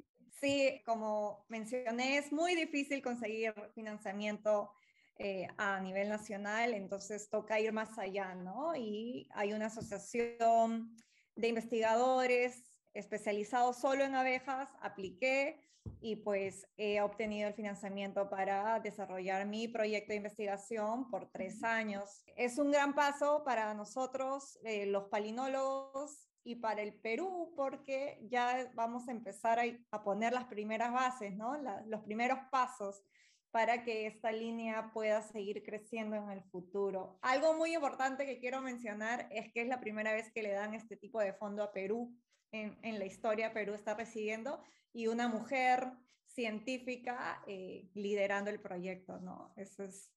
como 0.86 1.46
mencioné, 1.50 2.18
es 2.18 2.32
muy 2.32 2.56
difícil 2.56 3.02
conseguir 3.02 3.54
financiamiento 3.74 4.72
eh, 5.18 5.48
a 5.58 5.80
nivel 5.82 6.08
nacional, 6.08 6.74
entonces 6.74 7.30
toca 7.30 7.60
ir 7.60 7.74
más 7.74 7.98
allá, 7.98 8.36
¿no? 8.36 8.76
Y 8.76 9.28
hay 9.34 9.52
una 9.54 9.66
asociación 9.66 10.96
de 11.36 11.48
investigadores 11.50 12.64
especializados 12.94 13.78
solo 13.78 14.04
en 14.04 14.16
abejas, 14.16 14.70
apliqué 14.82 15.60
y 16.02 16.18
pues 16.18 16.68
he 16.78 17.02
obtenido 17.02 17.48
el 17.48 17.54
financiamiento 17.54 18.30
para 18.30 18.80
desarrollar 18.80 19.46
mi 19.46 19.68
proyecto 19.68 20.10
de 20.10 20.18
investigación 20.18 21.10
por 21.10 21.30
tres 21.32 21.64
años. 21.64 22.24
Es 22.36 22.58
un 22.58 22.72
gran 22.72 22.94
paso 22.96 23.44
para 23.44 23.74
nosotros, 23.74 24.58
eh, 24.64 24.86
los 24.86 25.06
palinólogos, 25.06 26.29
y 26.44 26.56
para 26.56 26.82
el 26.82 26.94
Perú, 26.94 27.54
porque 27.56 28.20
ya 28.30 28.72
vamos 28.74 29.08
a 29.08 29.12
empezar 29.12 29.60
a, 29.60 30.04
poner 30.04 30.34
las 30.34 30.46
primeras 30.46 30.92
bases, 30.92 31.36
¿no? 31.36 31.58
los 31.86 32.02
primeros 32.02 32.40
pasos 32.52 33.04
para 33.52 33.84
que 33.84 34.06
esta 34.06 34.32
línea 34.32 34.92
pueda 34.94 35.22
seguir 35.22 35.64
creciendo 35.64 36.16
en 36.16 36.30
el 36.30 36.44
futuro. 36.44 37.20
Algo 37.22 37.56
muy 37.56 37.74
importante 37.74 38.26
que 38.26 38.40
quiero 38.40 38.62
mencionar 38.62 39.28
es 39.32 39.52
que 39.52 39.62
es 39.62 39.68
la 39.68 39.80
primera 39.80 40.14
vez 40.14 40.32
que 40.32 40.44
le 40.44 40.52
dan 40.52 40.74
este 40.74 40.98
tipo 40.98 41.20
de 41.20 41.34
fondo 41.34 41.64
a 41.64 41.72
Perú. 41.72 42.16
En, 42.52 42.80
en 42.82 42.98
la 42.98 43.06
historia 43.06 43.54
Perú 43.54 43.74
está 43.74 43.94
recibiendo 43.94 44.64
y 44.92 45.08
una 45.08 45.28
mujer 45.28 45.92
científica 46.28 47.44
eh, 47.48 47.90
liderando 47.94 48.50
el 48.50 48.60
proyecto, 48.60 49.20
¿no? 49.20 49.54
Eso 49.56 49.84
es 49.84 50.12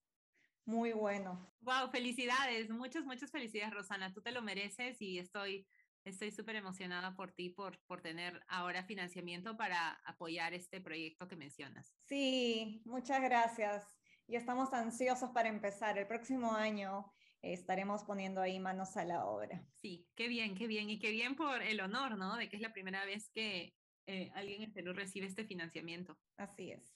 muy 0.65 0.93
bueno. 0.93 1.53
Wow, 1.61 1.89
felicidades, 1.91 2.69
muchas, 2.69 3.03
muchas 3.05 3.31
felicidades, 3.31 3.73
Rosana. 3.73 4.13
Tú 4.13 4.21
te 4.21 4.31
lo 4.31 4.41
mereces 4.41 5.01
y 5.01 5.19
estoy 5.19 5.67
Estoy 6.05 6.31
súper 6.31 6.57
emocionada 6.57 7.15
por 7.15 7.31
ti, 7.31 7.49
por, 7.49 7.79
por 7.85 8.01
tener 8.01 8.43
ahora 8.47 8.83
financiamiento 8.83 9.55
para 9.55 9.93
apoyar 10.05 10.53
este 10.53 10.81
proyecto 10.81 11.27
que 11.27 11.37
mencionas. 11.37 11.95
Sí, 12.07 12.81
muchas 12.85 13.21
gracias. 13.21 13.85
Y 14.27 14.35
estamos 14.35 14.73
ansiosos 14.73 15.31
para 15.31 15.49
empezar. 15.49 15.97
El 15.97 16.07
próximo 16.07 16.53
año 16.53 17.11
estaremos 17.41 18.03
poniendo 18.03 18.41
ahí 18.41 18.59
manos 18.59 18.97
a 18.97 19.05
la 19.05 19.25
obra. 19.25 19.65
Sí, 19.75 20.07
qué 20.15 20.27
bien, 20.27 20.55
qué 20.55 20.67
bien. 20.67 20.89
Y 20.89 20.99
qué 20.99 21.11
bien 21.11 21.35
por 21.35 21.61
el 21.61 21.79
honor, 21.79 22.17
¿no? 22.17 22.35
De 22.35 22.49
que 22.49 22.57
es 22.57 22.61
la 22.61 22.73
primera 22.73 23.05
vez 23.05 23.29
que 23.29 23.73
eh, 24.07 24.29
alguien 24.33 24.61
en 24.63 24.73
Perú 24.73 24.93
recibe 24.93 25.27
este 25.27 25.45
financiamiento. 25.45 26.17
Así 26.37 26.71
es. 26.71 26.93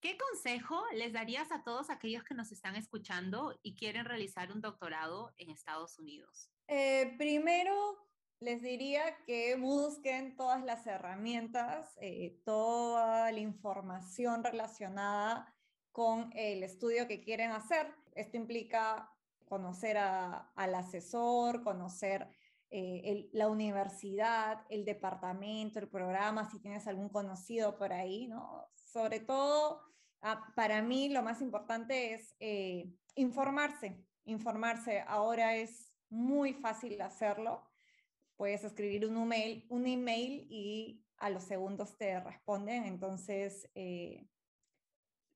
¿Qué 0.00 0.16
consejo 0.16 0.80
les 0.94 1.12
darías 1.12 1.50
a 1.50 1.64
todos 1.64 1.90
aquellos 1.90 2.22
que 2.22 2.34
nos 2.34 2.52
están 2.52 2.76
escuchando 2.76 3.58
y 3.62 3.74
quieren 3.74 4.04
realizar 4.04 4.52
un 4.52 4.60
doctorado 4.60 5.34
en 5.36 5.50
Estados 5.50 5.98
Unidos? 5.98 6.50
Eh, 6.68 7.14
primero, 7.18 7.96
les 8.40 8.62
diría 8.62 9.02
que 9.26 9.56
busquen 9.56 10.36
todas 10.36 10.64
las 10.64 10.86
herramientas, 10.86 11.96
eh, 12.00 12.40
toda 12.44 13.32
la 13.32 13.40
información 13.40 14.44
relacionada 14.44 15.52
con 15.90 16.30
el 16.34 16.62
estudio 16.62 17.08
que 17.08 17.20
quieren 17.20 17.50
hacer. 17.50 17.92
Esto 18.14 18.36
implica 18.36 19.10
conocer 19.46 19.98
al 19.98 20.74
asesor, 20.74 21.64
conocer 21.64 22.28
eh, 22.70 23.28
la 23.32 23.48
universidad, 23.48 24.64
el 24.68 24.84
departamento, 24.84 25.80
el 25.80 25.88
programa, 25.88 26.48
si 26.48 26.60
tienes 26.60 26.86
algún 26.86 27.08
conocido 27.08 27.76
por 27.76 27.92
ahí, 27.92 28.28
¿no? 28.28 28.68
Sobre 28.74 29.20
todo, 29.20 29.80
ah, 30.20 30.52
para 30.54 30.82
mí 30.82 31.08
lo 31.08 31.22
más 31.22 31.40
importante 31.40 32.14
es 32.14 32.36
eh, 32.38 32.92
informarse, 33.16 34.04
informarse. 34.26 35.00
Ahora 35.08 35.56
es 35.56 35.92
muy 36.10 36.52
fácil 36.52 37.00
hacerlo 37.00 37.67
puedes 38.38 38.62
escribir 38.64 39.04
un 39.04 39.18
email, 39.18 39.66
un 39.68 39.86
email 39.86 40.46
y 40.48 41.04
a 41.18 41.28
los 41.28 41.42
segundos 41.42 41.98
te 41.98 42.18
responden. 42.20 42.84
Entonces, 42.84 43.68
eh, 43.74 44.26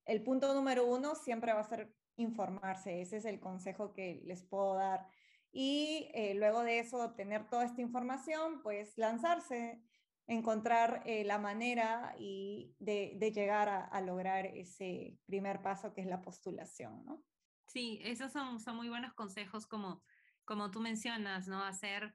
el 0.06 0.22
punto 0.22 0.54
número 0.54 0.86
uno 0.86 1.16
siempre 1.16 1.52
va 1.52 1.60
a 1.60 1.68
ser 1.68 1.92
informarse. 2.16 3.02
Ese 3.02 3.16
es 3.16 3.24
el 3.24 3.40
consejo 3.40 3.92
que 3.92 4.22
les 4.24 4.44
puedo 4.44 4.74
dar. 4.74 5.08
Y 5.50 6.10
eh, 6.14 6.34
luego 6.34 6.62
de 6.62 6.78
eso, 6.78 7.04
obtener 7.04 7.48
toda 7.50 7.64
esta 7.64 7.82
información, 7.82 8.62
pues 8.62 8.96
lanzarse, 8.96 9.82
encontrar 10.28 11.02
eh, 11.04 11.24
la 11.24 11.38
manera 11.38 12.14
y 12.20 12.76
de, 12.78 13.18
llegar 13.34 13.68
a, 13.68 13.84
a, 13.84 14.00
lograr 14.00 14.46
ese 14.46 15.18
primer 15.26 15.60
paso 15.60 15.92
que 15.92 16.02
es 16.02 16.06
la 16.06 16.22
postulación, 16.22 17.04
¿no? 17.04 17.24
Sí, 17.66 18.00
esos 18.04 18.30
son, 18.32 18.60
son 18.60 18.76
muy 18.76 18.88
buenos 18.88 19.12
consejos 19.14 19.66
como, 19.66 20.04
como 20.44 20.70
tú 20.70 20.80
mencionas, 20.80 21.48
¿no? 21.48 21.64
Hacer 21.64 22.14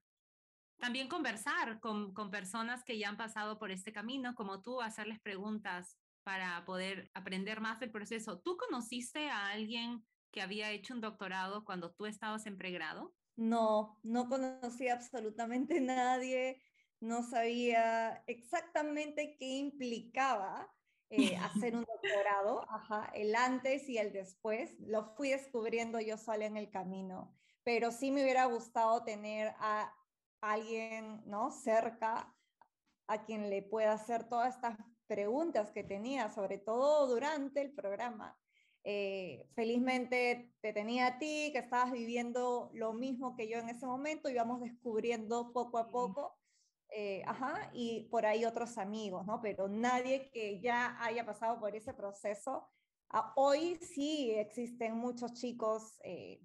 también 0.80 1.08
conversar 1.08 1.80
con, 1.80 2.14
con 2.14 2.32
personas 2.32 2.84
que 2.84 2.98
ya 2.98 3.10
han 3.10 3.18
pasado 3.18 3.58
por 3.58 3.72
este 3.72 3.92
camino, 3.92 4.36
como 4.36 4.62
tú, 4.62 4.82
hacerles 4.82 5.20
preguntas 5.20 5.98
para 6.24 6.66
poder 6.66 7.10
aprender 7.14 7.62
más 7.62 7.80
del 7.80 7.92
proceso. 7.92 8.40
¿Tú 8.40 8.58
conociste 8.58 9.30
a 9.30 9.48
alguien 9.48 10.06
que 10.32 10.42
había 10.42 10.72
hecho 10.72 10.94
un 10.94 11.02
doctorado 11.02 11.64
cuando 11.64 11.94
tú 11.94 12.06
estabas 12.06 12.46
en 12.46 12.58
pregrado? 12.58 13.16
No, 13.38 14.00
no 14.04 14.28
conocí 14.28 14.90
absolutamente 14.90 15.80
nadie, 15.82 16.62
no 17.00 17.24
sabía 17.24 18.24
exactamente 18.28 19.38
qué 19.38 19.46
implicaba 19.46 20.70
eh, 21.10 21.38
hacer 21.38 21.76
un 21.76 21.86
doctorado, 21.88 22.66
Ajá, 22.70 23.10
el 23.14 23.36
antes 23.36 23.88
y 23.88 23.98
el 23.98 24.12
después, 24.12 24.76
lo 24.80 25.16
fui 25.16 25.30
descubriendo 25.30 26.02
yo 26.02 26.18
sola 26.18 26.46
en 26.46 26.58
el 26.58 26.70
camino, 26.70 27.34
pero 27.64 27.92
sí 27.92 28.12
me 28.12 28.24
hubiera 28.24 28.46
gustado 28.46 29.04
tener 29.04 29.56
a 29.60 29.94
alguien 30.42 31.22
¿no? 31.26 31.52
cerca 31.52 32.34
a 33.08 33.24
quien 33.26 33.50
le 33.50 33.64
pueda 33.64 33.94
hacer 33.94 34.28
todas 34.28 34.56
estas 34.56 34.78
preguntas 35.08 35.72
que 35.72 35.84
tenía, 35.84 36.30
sobre 36.30 36.58
todo 36.58 37.08
durante 37.08 37.62
el 37.62 37.74
programa. 37.74 38.38
Eh, 38.84 39.50
felizmente 39.54 40.54
te 40.62 40.74
tenía 40.74 41.08
a 41.08 41.18
ti, 41.20 41.50
que 41.52 41.60
estabas 41.60 41.92
viviendo 41.92 42.70
lo 42.74 42.94
mismo 42.94 43.36
que 43.36 43.50
yo 43.50 43.58
en 43.58 43.70
ese 43.70 43.86
momento, 43.86 44.30
íbamos 44.30 44.62
descubriendo 44.62 45.52
poco 45.52 45.78
a 45.78 45.90
poco, 45.90 46.38
eh, 46.90 47.22
ajá, 47.26 47.70
y 47.74 48.08
por 48.10 48.26
ahí 48.26 48.46
otros 48.46 48.78
amigos, 48.78 49.26
¿no? 49.26 49.42
Pero 49.42 49.68
nadie 49.68 50.30
que 50.32 50.62
ya 50.62 50.96
haya 51.04 51.26
pasado 51.26 51.60
por 51.60 51.76
ese 51.76 51.94
proceso. 51.94 52.70
Ah, 53.10 53.34
hoy 53.36 53.76
sí 53.76 54.32
existen 54.32 54.96
muchos 54.96 55.34
chicos 55.34 55.98
eh, 56.04 56.42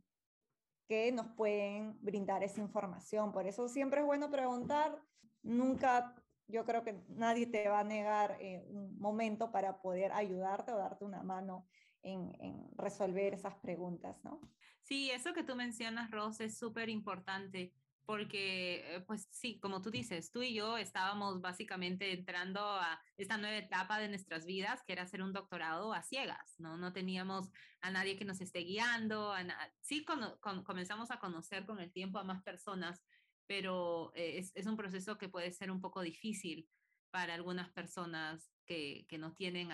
que 0.93 1.11
nos 1.11 1.27
pueden 1.29 1.97
brindar 2.03 2.45
esa 2.45 2.61
información. 2.61 3.33
Por 3.33 3.47
eso 3.47 3.67
siempre 3.67 4.01
es 4.01 4.07
bueno 4.07 4.31
preguntar. 4.31 5.03
Nunca, 5.43 6.15
yo 6.49 6.67
creo 6.67 6.85
que 6.85 7.03
nadie 7.09 7.47
te 7.47 7.67
va 7.67 7.81
a 7.81 7.85
negar 7.85 8.37
eh, 8.43 8.63
un 8.69 8.99
momento 8.99 9.51
para 9.51 9.81
poder 9.81 10.13
ayudarte 10.13 10.71
o 10.71 10.77
darte 10.77 11.07
una 11.07 11.23
mano 11.23 11.67
en, 12.03 12.31
resolver 12.77 13.33
esas 13.33 13.55
preguntas, 13.55 14.23
¿no? 14.23 14.43
Sí, 14.83 15.11
eso 15.11 15.33
que 15.33 15.43
tú 15.43 15.57
mencionas, 15.57 16.11
Rose, 16.11 16.45
es 16.45 16.59
súper 16.59 16.91
importante 16.91 17.73
porque, 18.13 18.97
eh, 18.97 19.01
pues 19.07 19.27
sí, 19.31 19.59
como 19.59 19.81
tú 19.81 19.91
dices, 19.91 20.31
tú 20.31 20.43
y 20.43 20.53
yo 20.53 20.77
estábamos 20.77 21.41
básicamente 21.41 22.13
entrando 22.13 22.61
a 22.61 23.01
esta 23.17 23.39
nueva 23.39 23.57
etapa 23.57 23.99
de 23.99 24.11
nuestras 24.11 24.45
vidas, 24.45 24.83
que 24.85 24.93
era 24.93 25.05
hacer 25.05 25.23
un 25.23 25.33
doctorado 25.33 25.95
a 25.95 26.03
ciegas, 26.03 26.55
¿no? 26.59 26.77
No 26.77 26.93
teníamos 26.93 27.51
a 27.81 27.91
nadie 27.91 28.19
que 28.19 28.27
nos 28.27 28.43
esté 28.43 28.59
guiando, 28.59 29.33
sí 29.81 30.05
comenzamos 30.05 31.11
a 31.11 31.21
conocer 31.21 31.65
con 31.65 31.81
el 31.81 31.91
tiempo 31.91 32.19
a 32.19 32.25
más 32.25 32.43
personas, 32.43 33.03
pero 33.47 34.13
eh, 34.15 34.37
es, 34.37 34.53
es, 34.57 34.67
un 34.67 34.77
proceso 34.77 35.17
que 35.17 35.31
puede 35.31 35.51
ser 35.51 35.71
un 35.71 35.81
poco 35.81 36.03
difícil 36.03 36.69
para 37.11 37.33
algunas 37.33 37.71
personas 37.71 38.53
que, 38.67 39.07
que 39.09 39.17
no 39.17 39.33
tienen 39.33 39.71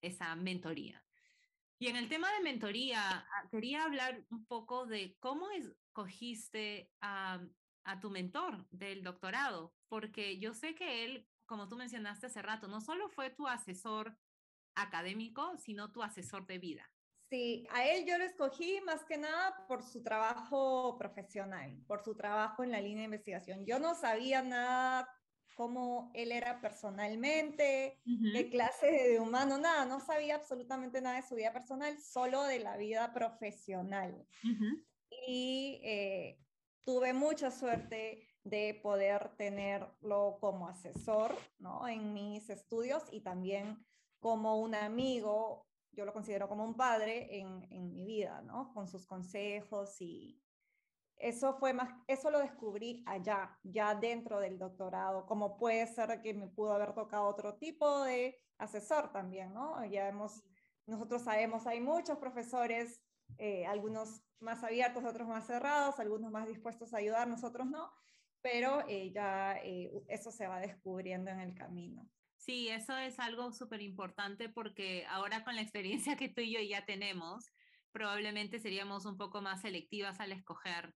esa 0.00 0.34
mentoría. 0.34 1.00
Y 1.82 1.88
en 1.88 1.96
el 1.96 2.08
tema 2.08 2.30
de 2.30 2.44
mentoría, 2.44 3.00
ah, 3.10 3.48
quería 3.50 3.82
hablar 3.82 4.24
un 4.30 4.46
poco 4.46 4.86
de 4.86 5.16
cómo 5.18 5.50
escogiste 5.50 6.92
a, 7.00 7.40
a 7.82 7.98
tu 7.98 8.08
mentor 8.08 8.68
del 8.70 9.02
doctorado, 9.02 9.74
porque 9.88 10.38
yo 10.38 10.54
sé 10.54 10.76
que 10.76 11.04
él, 11.04 11.28
como 11.44 11.66
tú 11.66 11.74
mencionaste 11.76 12.26
hace 12.26 12.40
rato, 12.40 12.68
no 12.68 12.80
solo 12.80 13.08
fue 13.08 13.30
tu 13.30 13.48
asesor 13.48 14.16
académico, 14.76 15.58
sino 15.58 15.90
tu 15.90 16.04
asesor 16.04 16.46
de 16.46 16.58
vida. 16.58 16.88
Sí, 17.28 17.66
a 17.72 17.84
él 17.84 18.06
yo 18.06 18.16
lo 18.16 18.22
escogí 18.22 18.80
más 18.82 19.04
que 19.04 19.18
nada 19.18 19.66
por 19.66 19.82
su 19.82 20.04
trabajo 20.04 20.96
profesional, 20.96 21.82
por 21.88 22.00
su 22.04 22.14
trabajo 22.14 22.62
en 22.62 22.70
la 22.70 22.80
línea 22.80 23.00
de 23.00 23.06
investigación. 23.06 23.66
Yo 23.66 23.80
no 23.80 23.96
sabía 23.96 24.40
nada 24.40 25.08
cómo 25.62 26.10
él 26.12 26.32
era 26.32 26.60
personalmente, 26.60 28.00
qué 28.32 28.50
clase 28.50 28.90
de 28.90 29.20
humano, 29.20 29.58
nada, 29.58 29.84
no 29.84 30.00
sabía 30.00 30.34
absolutamente 30.34 31.00
nada 31.00 31.20
de 31.20 31.28
su 31.28 31.36
vida 31.36 31.52
personal, 31.52 31.96
solo 32.00 32.42
de 32.42 32.58
la 32.58 32.76
vida 32.76 33.12
profesional. 33.12 34.26
Y 35.28 35.78
eh, 35.84 36.40
tuve 36.84 37.12
mucha 37.12 37.52
suerte 37.52 38.26
de 38.42 38.80
poder 38.82 39.36
tenerlo 39.36 40.38
como 40.40 40.66
asesor 40.66 41.32
¿no? 41.60 41.86
en 41.86 42.12
mis 42.12 42.50
estudios 42.50 43.04
y 43.12 43.20
también 43.20 43.86
como 44.18 44.60
un 44.60 44.74
amigo, 44.74 45.68
yo 45.92 46.04
lo 46.04 46.12
considero 46.12 46.48
como 46.48 46.64
un 46.64 46.74
padre 46.74 47.38
en, 47.38 47.68
en 47.70 47.92
mi 47.92 48.04
vida, 48.04 48.42
¿no? 48.42 48.74
con 48.74 48.88
sus 48.88 49.06
consejos 49.06 50.00
y, 50.00 50.41
eso 51.22 51.54
fue 51.54 51.72
más, 51.72 51.88
eso 52.08 52.30
lo 52.30 52.40
descubrí 52.40 53.04
allá, 53.06 53.56
ya 53.62 53.94
dentro 53.94 54.40
del 54.40 54.58
doctorado, 54.58 55.24
como 55.24 55.56
puede 55.56 55.86
ser 55.86 56.20
que 56.20 56.34
me 56.34 56.48
pudo 56.48 56.72
haber 56.72 56.94
tocado 56.94 57.26
otro 57.26 57.54
tipo 57.58 58.02
de 58.02 58.42
asesor 58.58 59.12
también, 59.12 59.54
¿no? 59.54 59.84
Ya 59.84 60.08
hemos, 60.08 60.42
nosotros 60.84 61.22
sabemos, 61.22 61.66
hay 61.66 61.80
muchos 61.80 62.18
profesores, 62.18 63.00
eh, 63.38 63.64
algunos 63.66 64.20
más 64.40 64.64
abiertos, 64.64 65.04
otros 65.04 65.28
más 65.28 65.46
cerrados, 65.46 66.00
algunos 66.00 66.32
más 66.32 66.48
dispuestos 66.48 66.92
a 66.92 66.98
ayudar, 66.98 67.28
nosotros 67.28 67.68
no, 67.68 67.92
pero 68.40 68.84
eh, 68.88 69.12
ya 69.12 69.58
eh, 69.62 69.92
eso 70.08 70.32
se 70.32 70.48
va 70.48 70.58
descubriendo 70.58 71.30
en 71.30 71.38
el 71.38 71.54
camino. 71.54 72.10
Sí, 72.36 72.68
eso 72.68 72.96
es 72.96 73.20
algo 73.20 73.52
súper 73.52 73.80
importante 73.80 74.48
porque 74.48 75.06
ahora 75.08 75.44
con 75.44 75.54
la 75.54 75.62
experiencia 75.62 76.16
que 76.16 76.28
tú 76.28 76.40
y 76.40 76.52
yo 76.52 76.60
ya 76.60 76.84
tenemos, 76.84 77.52
probablemente 77.92 78.58
seríamos 78.58 79.06
un 79.06 79.16
poco 79.16 79.40
más 79.40 79.60
selectivas 79.60 80.18
al 80.18 80.32
escoger 80.32 80.92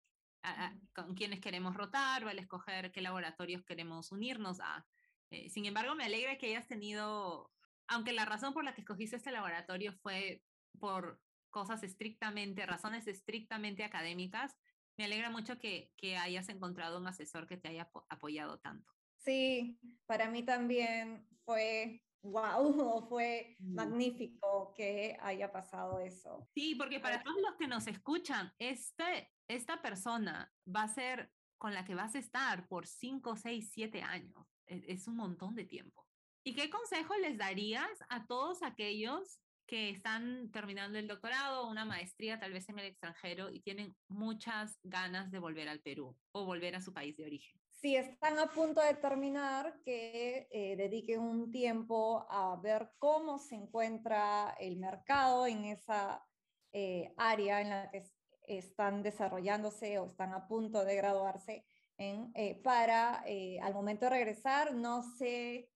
con 0.95 1.15
quiénes 1.15 1.41
queremos 1.41 1.75
rotar 1.75 2.25
o 2.25 2.29
al 2.29 2.39
escoger 2.39 2.93
qué 2.93 3.01
laboratorios 3.01 3.65
queremos 3.65 4.13
unirnos 4.13 4.61
a. 4.61 4.87
Eh, 5.31 5.51
sin 5.51 5.67
embargo, 5.67 5.95
me 5.95 6.05
alegra 6.05 6.39
que 6.39 6.47
hayas 6.47 6.67
tenido, 6.67 7.53
aunque 7.89 8.13
la 8.13 8.25
razón 8.25 8.53
por 8.53 8.65
la 8.65 8.75
que 8.75 8.83
escogiste 8.83 9.17
este 9.17 9.33
laboratorio 9.33 9.93
fue 9.93 10.43
por 10.79 11.21
cosas 11.51 11.83
estrictamente, 11.83 12.67
razones 12.67 13.07
estrictamente 13.07 13.83
académicas, 13.83 14.57
me 14.97 15.05
alegra 15.05 15.31
mucho 15.31 15.59
que, 15.59 15.93
que 15.97 16.17
hayas 16.17 16.49
encontrado 16.49 16.99
un 16.99 17.07
asesor 17.07 17.47
que 17.47 17.57
te 17.57 17.69
haya 17.69 17.91
apoyado 18.09 18.59
tanto. 18.59 18.93
Sí, 19.19 19.79
para 20.07 20.31
mí 20.31 20.43
también 20.43 21.27
fue 21.45 22.06
wow, 22.31 23.07
fue 23.09 23.57
mm. 23.59 23.75
magnífico 23.75 24.73
que 24.75 25.17
haya 25.21 25.51
pasado 25.51 26.01
eso. 26.01 26.49
Sí, 26.55 26.75
porque 26.75 27.01
para 27.01 27.23
todos 27.23 27.41
los 27.41 27.57
que 27.57 27.67
nos 27.67 27.87
escuchan, 27.87 28.53
este, 28.59 29.33
esta 29.49 29.81
persona 29.83 30.53
va 30.75 30.83
a 30.83 30.89
ser 30.89 31.31
con 31.59 31.75
la 31.75 31.85
que 31.85 31.95
vas 31.95 32.15
a 32.15 32.19
estar 32.19 32.69
por 32.69 32.87
5, 32.87 33.37
6, 33.37 33.71
7 33.73 34.03
años. 34.03 34.47
Es, 34.67 34.85
es 34.87 35.09
un 35.09 35.17
montón 35.17 35.55
de 35.55 35.65
tiempo. 35.65 36.07
¿Y 36.45 36.55
qué 36.55 36.71
consejo 36.71 37.15
les 37.17 37.39
darías 37.39 37.91
a 38.09 38.27
todos 38.27 38.63
aquellos 38.63 39.41
que 39.67 39.91
están 39.91 40.51
terminando 40.53 40.99
el 40.99 41.09
doctorado, 41.09 41.69
una 41.69 41.85
maestría 41.85 42.39
tal 42.39 42.53
vez 42.53 42.69
en 42.69 42.79
el 42.79 42.87
extranjero 42.87 43.51
y 43.51 43.61
tienen 43.61 43.97
muchas 44.09 44.79
ganas 44.85 45.31
de 45.31 45.41
volver 45.41 45.69
al 45.69 45.81
Perú 45.81 46.17
o 46.33 46.45
volver 46.45 46.77
a 46.77 46.81
su 46.81 46.93
país 46.93 47.17
de 47.17 47.25
origen? 47.25 47.61
Si 47.77 47.95
están 47.95 48.39
a 48.39 48.47
punto 48.47 48.81
de 48.81 48.95
terminar, 48.95 49.81
que 49.85 50.49
eh, 50.51 50.77
dediquen 50.77 51.21
un 51.21 51.51
tiempo 51.51 52.27
a 52.31 52.57
ver 52.57 52.91
cómo 52.99 53.39
se 53.39 53.55
encuentra 53.55 54.57
el 54.59 54.79
mercado 54.79 55.47
en 55.47 55.67
esa 55.67 56.27
eh, 56.73 57.13
área 57.17 57.61
en 57.61 57.71
la 57.71 57.91
que 57.91 58.05
están 58.47 59.03
desarrollándose 59.03 59.99
o 59.99 60.07
están 60.07 60.33
a 60.33 60.49
punto 60.49 60.85
de 60.85 60.97
graduarse, 60.97 61.65
en, 61.99 62.31
eh, 62.35 62.61
para 62.63 63.25
al 63.63 63.75
momento 63.75 64.05
de 64.07 64.11
regresar 64.11 64.75
no 64.75 65.03
se 65.03 65.71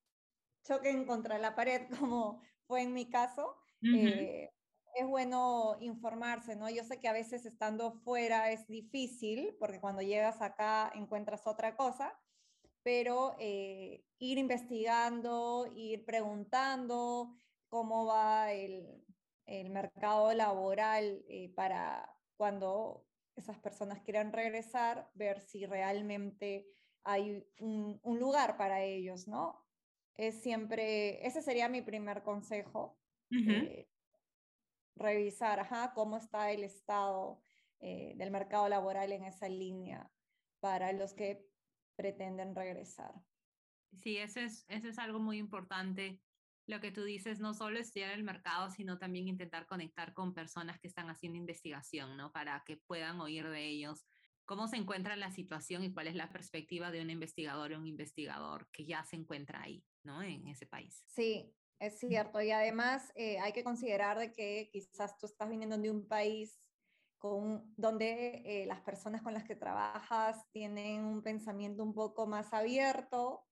choquen 0.65 1.07
contra 1.07 1.39
la 1.39 1.55
pared 1.55 1.89
como 1.99 2.43
fue 2.67 2.83
en 2.83 2.93
mi 2.93 3.09
caso 3.09 3.57
es 4.95 5.07
bueno 5.07 5.77
informarse, 5.81 6.57
¿no? 6.57 6.69
Yo 6.71 6.85
sé 6.85 7.01
que 7.01 7.09
a 7.09 7.13
veces 7.13 7.47
estando 7.47 7.93
fuera 7.93 8.51
es 8.51 8.67
difícil, 8.67 9.57
porque 9.59 9.81
cuando 9.81 10.03
llegas 10.03 10.41
acá 10.43 10.91
encuentras 10.95 11.47
otra 11.47 11.77
cosa, 11.77 12.19
pero 12.83 13.37
eh, 13.39 14.05
ir 14.19 14.39
investigando, 14.39 15.71
ir 15.75 16.05
preguntando 16.05 17.35
cómo 17.69 18.07
va 18.07 18.53
el, 18.53 19.05
el 19.47 19.71
mercado 19.71 20.33
laboral 20.33 21.25
eh, 21.29 21.53
para 21.55 22.17
cuando 22.37 23.07
esas 23.37 23.59
personas 23.59 24.01
quieran 24.03 24.33
regresar, 24.33 25.11
ver 25.15 25.41
si 25.41 25.67
realmente 25.67 26.67
hay 27.03 27.47
un, 27.59 28.01
un 28.03 28.19
lugar 28.19 28.57
para 28.57 28.83
ellos, 28.83 29.29
¿no? 29.29 29.67
Es 30.15 30.43
siempre, 30.43 31.27
ese 31.27 31.43
sería 31.43 31.69
mi 31.69 31.81
primer 31.83 32.23
consejo 32.23 32.99
revisar 34.97 35.69
cómo 35.95 36.17
está 36.17 36.51
el 36.51 36.65
estado 36.65 37.43
eh, 37.81 38.15
del 38.17 38.31
mercado 38.31 38.69
laboral 38.69 39.13
en 39.13 39.25
esa 39.25 39.49
línea 39.49 40.11
para 40.61 40.93
los 40.93 41.15
que 41.15 41.47
pretenden 41.97 42.55
regresar. 42.55 43.15
Sí, 43.93 44.19
eso 44.19 44.41
es, 44.41 44.65
eso 44.69 44.89
es 44.89 44.99
algo 44.99 45.19
muy 45.19 45.39
importante. 45.39 46.21
Lo 46.67 46.81
que 46.81 46.93
tú 46.93 47.03
dices, 47.03 47.41
no 47.41 47.55
solo 47.55 47.79
estudiar 47.79 48.13
el 48.13 48.23
mercado, 48.23 48.71
sino 48.71 48.99
también 48.99 49.29
intentar 49.29 49.67
conectar 49.67 50.15
con 50.15 50.35
personas 50.35 50.79
que 50.79 50.87
están 50.87 51.09
haciendo 51.11 51.39
investigación, 51.39 52.17
¿no? 52.17 52.31
Para 52.33 52.63
que 52.65 52.77
puedan 52.77 53.21
oír 53.21 53.49
de 53.49 53.67
ellos 53.67 54.07
cómo 54.45 54.67
se 54.67 54.77
encuentra 54.77 55.15
la 55.15 55.31
situación 55.31 55.85
y 55.85 55.93
cuál 55.93 56.09
es 56.09 56.17
la 56.17 56.29
perspectiva 56.29 56.91
de 56.91 57.01
un 57.01 57.09
investigador 57.11 57.73
o 57.73 57.79
un 57.79 57.87
investigador 57.87 58.69
que 58.73 58.85
ya 58.85 59.05
se 59.05 59.15
encuentra 59.15 59.63
ahí, 59.63 59.85
¿no? 60.03 60.23
En 60.23 60.49
ese 60.49 60.67
país. 60.67 61.05
Sí, 61.07 61.55
es 61.81 61.99
cierto, 61.99 62.41
y 62.43 62.51
además 62.51 63.11
eh, 63.17 63.39
hay 63.41 63.53
que 63.53 63.65
considerar 63.65 64.19
de 64.19 64.33
que 64.33 64.69
quizás 64.71 65.17
tú 65.19 65.27
estás 65.27 65.49
viniendo 65.49 65.79
de 65.79 65.91
un 65.91 66.07
país 66.07 66.61
con, 67.19 67.75
donde 67.77 68.43
eh, 68.45 68.67
las 68.67 68.81
personas 68.83 69.23
con 69.23 69.33
las 69.33 69.45
que 69.45 69.57
trabajas 69.57 70.47
tienen 70.53 71.05
un 71.05 71.23
pensamiento 71.23 71.83
un 71.83 71.95
poco 71.95 72.27
más 72.27 72.53
abierto 72.53 73.47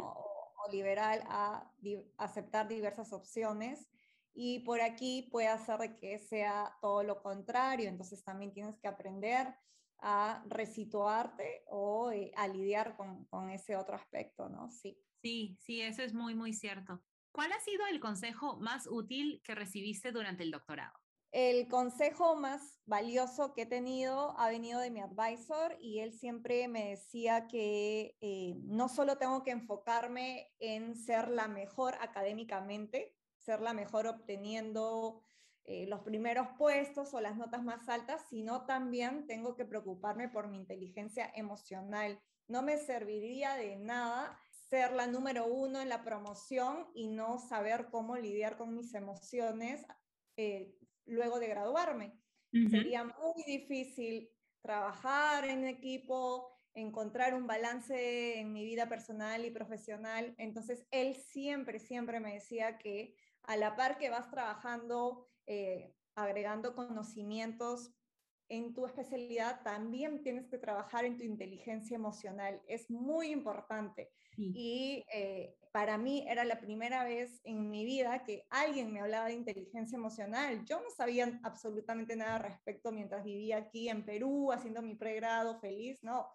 o, 0.00 0.68
liberal 0.70 1.24
a, 1.26 1.70
aceptar 2.18 2.68
diversas 2.68 3.12
opciones 3.12 3.88
y 4.32 4.60
por 4.60 4.80
aquí 4.80 5.28
puede 5.32 5.48
hacer 5.48 5.98
que 5.98 6.18
sea 6.20 6.76
todo 6.80 7.02
lo 7.02 7.20
contrario, 7.20 7.88
entonces 7.88 8.22
también 8.24 8.54
tienes 8.54 8.78
que 8.78 8.86
aprender 8.86 9.54
a 9.98 10.44
resituarte 10.48 11.64
o 11.66 12.12
eh, 12.12 12.32
a 12.36 12.46
lidiar 12.46 12.96
con, 12.96 13.24
con, 13.26 13.50
ese 13.50 13.76
otro 13.76 13.96
aspecto, 13.96 14.48
¿no? 14.48 14.70
Sí. 14.70 14.96
Sí, 15.22 15.56
sí, 15.60 15.80
eso 15.80 16.02
es 16.02 16.14
muy, 16.14 16.34
muy 16.34 16.52
cierto. 16.52 17.00
¿Cuál 17.32 17.50
ha 17.52 17.60
sido 17.60 17.86
el 17.86 17.98
consejo 17.98 18.58
más 18.58 18.86
útil 18.86 19.40
que 19.42 19.54
recibiste 19.54 20.12
durante 20.12 20.42
el 20.42 20.50
doctorado? 20.50 20.92
El 21.30 21.66
consejo 21.66 22.36
más 22.36 22.78
valioso 22.84 23.54
que 23.54 23.62
he 23.62 23.66
tenido 23.66 24.38
ha 24.38 24.50
venido 24.50 24.80
de 24.80 24.90
mi 24.90 25.00
advisor 25.00 25.78
y 25.80 26.00
él 26.00 26.12
siempre 26.12 26.68
me 26.68 26.90
decía 26.90 27.48
que 27.48 28.18
eh, 28.20 28.54
no 28.64 28.90
solo 28.90 29.16
tengo 29.16 29.42
que 29.42 29.50
enfocarme 29.50 30.52
en 30.58 30.94
ser 30.94 31.28
la 31.28 31.48
mejor 31.48 31.94
académicamente, 32.02 33.16
ser 33.38 33.62
la 33.62 33.72
mejor 33.72 34.06
obteniendo 34.06 35.22
eh, 35.64 35.86
los 35.86 36.00
primeros 36.00 36.48
puestos 36.58 37.14
o 37.14 37.20
las 37.22 37.38
notas 37.38 37.62
más 37.62 37.88
altas, 37.88 38.20
sino 38.28 38.66
también 38.66 39.26
tengo 39.26 39.56
que 39.56 39.64
preocuparme 39.64 40.28
por 40.28 40.48
mi 40.48 40.58
inteligencia 40.58 41.32
emocional. 41.34 42.20
No 42.46 42.60
me 42.60 42.76
serviría 42.76 43.54
de 43.54 43.76
nada 43.76 44.38
ser 44.72 44.92
la 44.92 45.06
número 45.06 45.44
uno 45.44 45.82
en 45.82 45.90
la 45.90 46.02
promoción 46.02 46.88
y 46.94 47.06
no 47.08 47.38
saber 47.38 47.88
cómo 47.90 48.16
lidiar 48.16 48.56
con 48.56 48.74
mis 48.74 48.94
emociones 48.94 49.84
eh, 50.38 50.74
luego 51.04 51.38
de 51.38 51.48
graduarme. 51.48 52.18
Sería 52.70 53.04
muy 53.04 53.44
difícil 53.46 54.30
trabajar 54.62 55.44
en 55.44 55.66
equipo, 55.66 56.58
encontrar 56.72 57.34
un 57.34 57.46
balance 57.46 58.38
en 58.38 58.54
mi 58.54 58.64
vida 58.64 58.88
personal 58.88 59.44
y 59.44 59.50
profesional. 59.50 60.34
Entonces, 60.38 60.86
él 60.90 61.16
siempre, 61.16 61.78
siempre 61.78 62.18
me 62.18 62.32
decía 62.32 62.78
que 62.78 63.14
a 63.42 63.56
la 63.56 63.76
par 63.76 63.98
que 63.98 64.08
vas 64.08 64.30
trabajando, 64.30 65.28
eh, 65.46 65.94
agregando 66.14 66.74
conocimientos 66.74 67.94
en 68.48 68.72
tu 68.72 68.86
especialidad, 68.86 69.62
también 69.64 70.22
tienes 70.22 70.48
que 70.48 70.56
trabajar 70.56 71.04
en 71.04 71.18
tu 71.18 71.24
inteligencia 71.24 71.94
emocional. 71.94 72.62
Es 72.66 72.90
muy 72.90 73.32
importante. 73.32 74.10
Y 74.54 75.04
eh, 75.12 75.56
para 75.72 75.96
mí 75.98 76.24
era 76.28 76.44
la 76.44 76.60
primera 76.60 77.04
vez 77.04 77.40
en 77.44 77.70
mi 77.70 77.84
vida 77.84 78.24
que 78.24 78.44
alguien 78.50 78.92
me 78.92 79.00
hablaba 79.00 79.26
de 79.26 79.34
inteligencia 79.34 79.96
emocional. 79.96 80.64
Yo 80.64 80.80
no 80.80 80.90
sabía 80.90 81.40
absolutamente 81.42 82.16
nada 82.16 82.36
al 82.36 82.42
respecto 82.42 82.92
mientras 82.92 83.24
vivía 83.24 83.58
aquí 83.58 83.88
en 83.88 84.04
Perú, 84.04 84.52
haciendo 84.52 84.82
mi 84.82 84.94
pregrado 84.94 85.58
feliz, 85.60 86.02
no. 86.02 86.28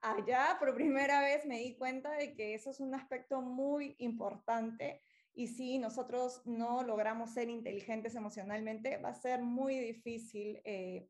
Allá 0.00 0.56
por 0.58 0.74
primera 0.74 1.20
vez 1.20 1.46
me 1.46 1.58
di 1.58 1.76
cuenta 1.76 2.12
de 2.12 2.34
que 2.34 2.54
eso 2.54 2.70
es 2.70 2.80
un 2.80 2.94
aspecto 2.94 3.40
muy 3.40 3.96
importante 3.98 5.02
y 5.32 5.48
si 5.48 5.78
nosotros 5.78 6.42
no 6.44 6.84
logramos 6.84 7.30
ser 7.30 7.48
inteligentes 7.48 8.14
emocionalmente, 8.14 8.98
va 8.98 9.08
a 9.08 9.14
ser 9.14 9.42
muy 9.42 9.78
difícil 9.78 10.60
eh, 10.64 11.08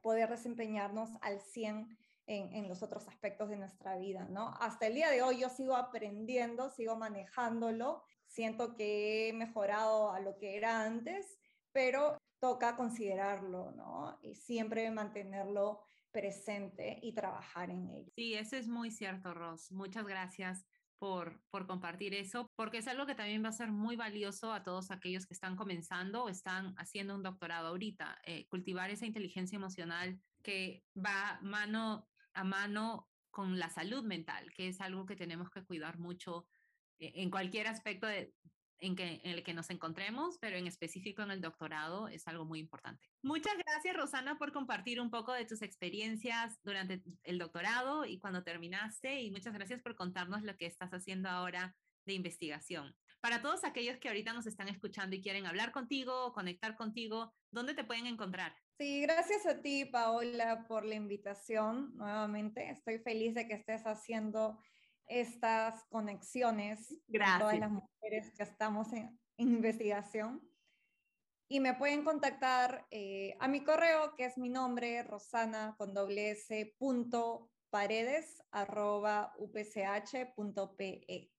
poder 0.00 0.30
desempeñarnos 0.30 1.10
al 1.20 1.40
100 1.40 1.88
en, 2.28 2.68
los 2.68 2.82
otros 2.82 3.08
aspectos 3.08 3.48
de 3.48 3.56
nuestra 3.56 3.96
vida, 3.96 4.26
¿no? 4.30 4.54
Hasta 4.60 4.86
el 4.86 4.94
día 4.94 5.10
de 5.10 5.22
hoy 5.22 5.40
yo 5.40 5.48
sigo 5.48 5.74
aprendiendo, 5.74 6.70
sigo 6.70 6.96
manejándolo, 6.96 8.02
siento 8.26 8.74
que 8.74 9.28
he 9.28 9.32
mejorado 9.32 10.12
a 10.12 10.20
lo 10.20 10.36
que 10.36 10.56
era 10.56 10.82
antes, 10.82 11.38
pero 11.72 12.18
toca 12.38 12.76
considerarlo, 12.76 13.72
¿no? 13.72 14.18
Y 14.22 14.34
siempre 14.34 14.90
mantenerlo 14.90 15.80
presente 16.10 16.98
y 17.02 17.14
trabajar 17.14 17.70
en 17.70 17.88
ello. 17.88 18.12
Sí, 18.14 18.34
eso 18.34 18.56
es 18.56 18.68
muy 18.68 18.90
cierto, 18.90 19.32
Ros. 19.32 19.72
Muchas 19.72 20.06
gracias 20.06 20.66
por, 20.98 21.40
por 21.50 21.66
compartir 21.66 22.14
eso, 22.14 22.50
porque 22.56 22.78
es 22.78 22.88
algo 22.88 23.06
que 23.06 23.14
también 23.14 23.42
va 23.42 23.48
a 23.48 23.52
ser 23.52 23.70
muy 23.70 23.96
valioso 23.96 24.52
a 24.52 24.62
todos 24.62 24.90
aquellos 24.90 25.26
que 25.26 25.34
están 25.34 25.56
comenzando 25.56 26.24
o 26.24 26.28
están 26.28 26.74
haciendo 26.76 27.14
un 27.14 27.22
doctorado 27.22 27.68
ahorita. 27.68 28.18
Eh, 28.24 28.46
cultivar 28.48 28.90
esa 28.90 29.06
inteligencia 29.06 29.56
emocional 29.56 30.20
que 30.42 30.84
va 30.96 31.38
mano 31.42 32.08
a 32.34 32.44
mano 32.44 33.08
con 33.30 33.58
la 33.58 33.70
salud 33.70 34.04
mental, 34.04 34.52
que 34.54 34.68
es 34.68 34.80
algo 34.80 35.06
que 35.06 35.16
tenemos 35.16 35.50
que 35.50 35.64
cuidar 35.64 35.98
mucho 35.98 36.46
eh, 36.98 37.12
en 37.16 37.30
cualquier 37.30 37.68
aspecto 37.68 38.08
en, 38.08 38.96
que, 38.96 39.20
en 39.22 39.30
el 39.30 39.42
que 39.42 39.54
nos 39.54 39.70
encontremos, 39.70 40.38
pero 40.40 40.56
en 40.56 40.66
específico 40.66 41.22
en 41.22 41.30
el 41.30 41.40
doctorado 41.40 42.08
es 42.08 42.26
algo 42.26 42.44
muy 42.44 42.58
importante. 42.58 43.08
Muchas 43.22 43.54
gracias, 43.56 43.96
Rosana, 43.96 44.38
por 44.38 44.52
compartir 44.52 45.00
un 45.00 45.10
poco 45.10 45.32
de 45.32 45.44
tus 45.44 45.62
experiencias 45.62 46.58
durante 46.62 47.02
el 47.24 47.38
doctorado 47.38 48.04
y 48.04 48.18
cuando 48.18 48.42
terminaste, 48.42 49.20
y 49.20 49.30
muchas 49.30 49.54
gracias 49.54 49.82
por 49.82 49.94
contarnos 49.94 50.42
lo 50.42 50.56
que 50.56 50.66
estás 50.66 50.90
haciendo 50.92 51.28
ahora 51.28 51.76
de 52.06 52.14
investigación. 52.14 52.96
Para 53.20 53.42
todos 53.42 53.64
aquellos 53.64 53.98
que 53.98 54.08
ahorita 54.08 54.32
nos 54.32 54.46
están 54.46 54.68
escuchando 54.68 55.16
y 55.16 55.20
quieren 55.20 55.46
hablar 55.46 55.72
contigo 55.72 56.26
o 56.26 56.32
conectar 56.32 56.76
contigo, 56.76 57.34
¿dónde 57.50 57.74
te 57.74 57.84
pueden 57.84 58.06
encontrar? 58.06 58.56
Sí, 58.78 59.00
gracias 59.00 59.44
a 59.44 59.60
ti, 59.60 59.84
Paola, 59.86 60.64
por 60.68 60.84
la 60.84 60.94
invitación 60.94 61.96
nuevamente. 61.96 62.70
Estoy 62.70 63.00
feliz 63.00 63.34
de 63.34 63.48
que 63.48 63.54
estés 63.54 63.84
haciendo 63.88 64.56
estas 65.08 65.84
conexiones 65.86 66.96
Gracias. 67.08 67.38
con 67.38 67.40
todas 67.40 67.58
las 67.58 67.70
mujeres 67.72 68.30
que 68.36 68.44
estamos 68.44 68.92
en, 68.92 69.18
investigación. 69.36 70.48
Y 71.48 71.58
me 71.58 71.74
pueden 71.74 72.04
contactar 72.04 72.86
eh, 72.92 73.36
a 73.40 73.48
mi 73.48 73.64
correo, 73.64 74.14
que 74.14 74.26
es 74.26 74.38
mi 74.38 74.48
nombre, 74.48 75.02
rosana 75.02 75.74
con 75.76 75.92
doble 75.92 76.30
s, 76.30 76.76
punto, 76.78 77.50
paredes, 77.70 78.44
arroba, 78.52 79.32
upch.pe. 79.38 81.30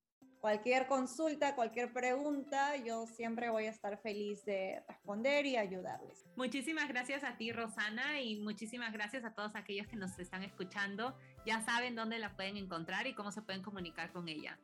Cualquier 0.41 0.87
consulta, 0.87 1.53
cualquier 1.53 1.91
pregunta, 1.91 2.77
yo 2.77 3.05
siempre 3.07 3.49
voy 3.49 3.65
a 3.65 3.71
estar 3.71 3.97
feliz 4.01 4.45
de 4.45 4.81
responder 4.87 5.45
y 5.45 5.57
ayudarles. 5.57 6.25
Muchísimas 6.37 6.87
gracias 6.87 7.25
a 7.25 7.35
ti, 7.35 7.51
Rosana, 7.51 8.21
y 8.21 8.37
muchísimas 8.37 8.93
gracias 8.93 9.25
a 9.25 9.33
todos 9.33 9.55
aquellos 9.55 9.87
que 9.87 9.97
nos 9.97 10.17
están 10.17 10.43
escuchando. 10.43 11.17
Ya 11.45 11.61
saben 11.61 11.95
dónde 11.95 12.19
la 12.19 12.35
pueden 12.37 12.55
encontrar 12.55 13.05
y 13.05 13.13
cómo 13.13 13.33
se 13.33 13.41
pueden 13.41 13.61
comunicar 13.61 14.13
con 14.13 14.29
ella. 14.29 14.57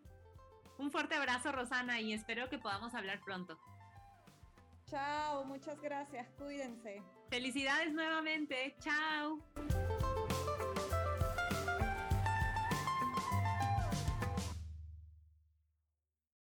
Un 0.77 0.91
fuerte 0.91 1.15
abrazo, 1.15 1.51
Rosana, 1.51 1.99
y 1.99 2.13
espero 2.13 2.49
que 2.49 2.57
podamos 2.57 2.95
hablar 2.95 3.19
pronto. 3.21 3.59
Chao, 4.85 5.43
muchas 5.43 5.81
gracias, 5.81 6.29
cuídense. 6.37 7.01
Felicidades 7.29 7.93
nuevamente, 7.93 8.75
chao. 8.79 9.39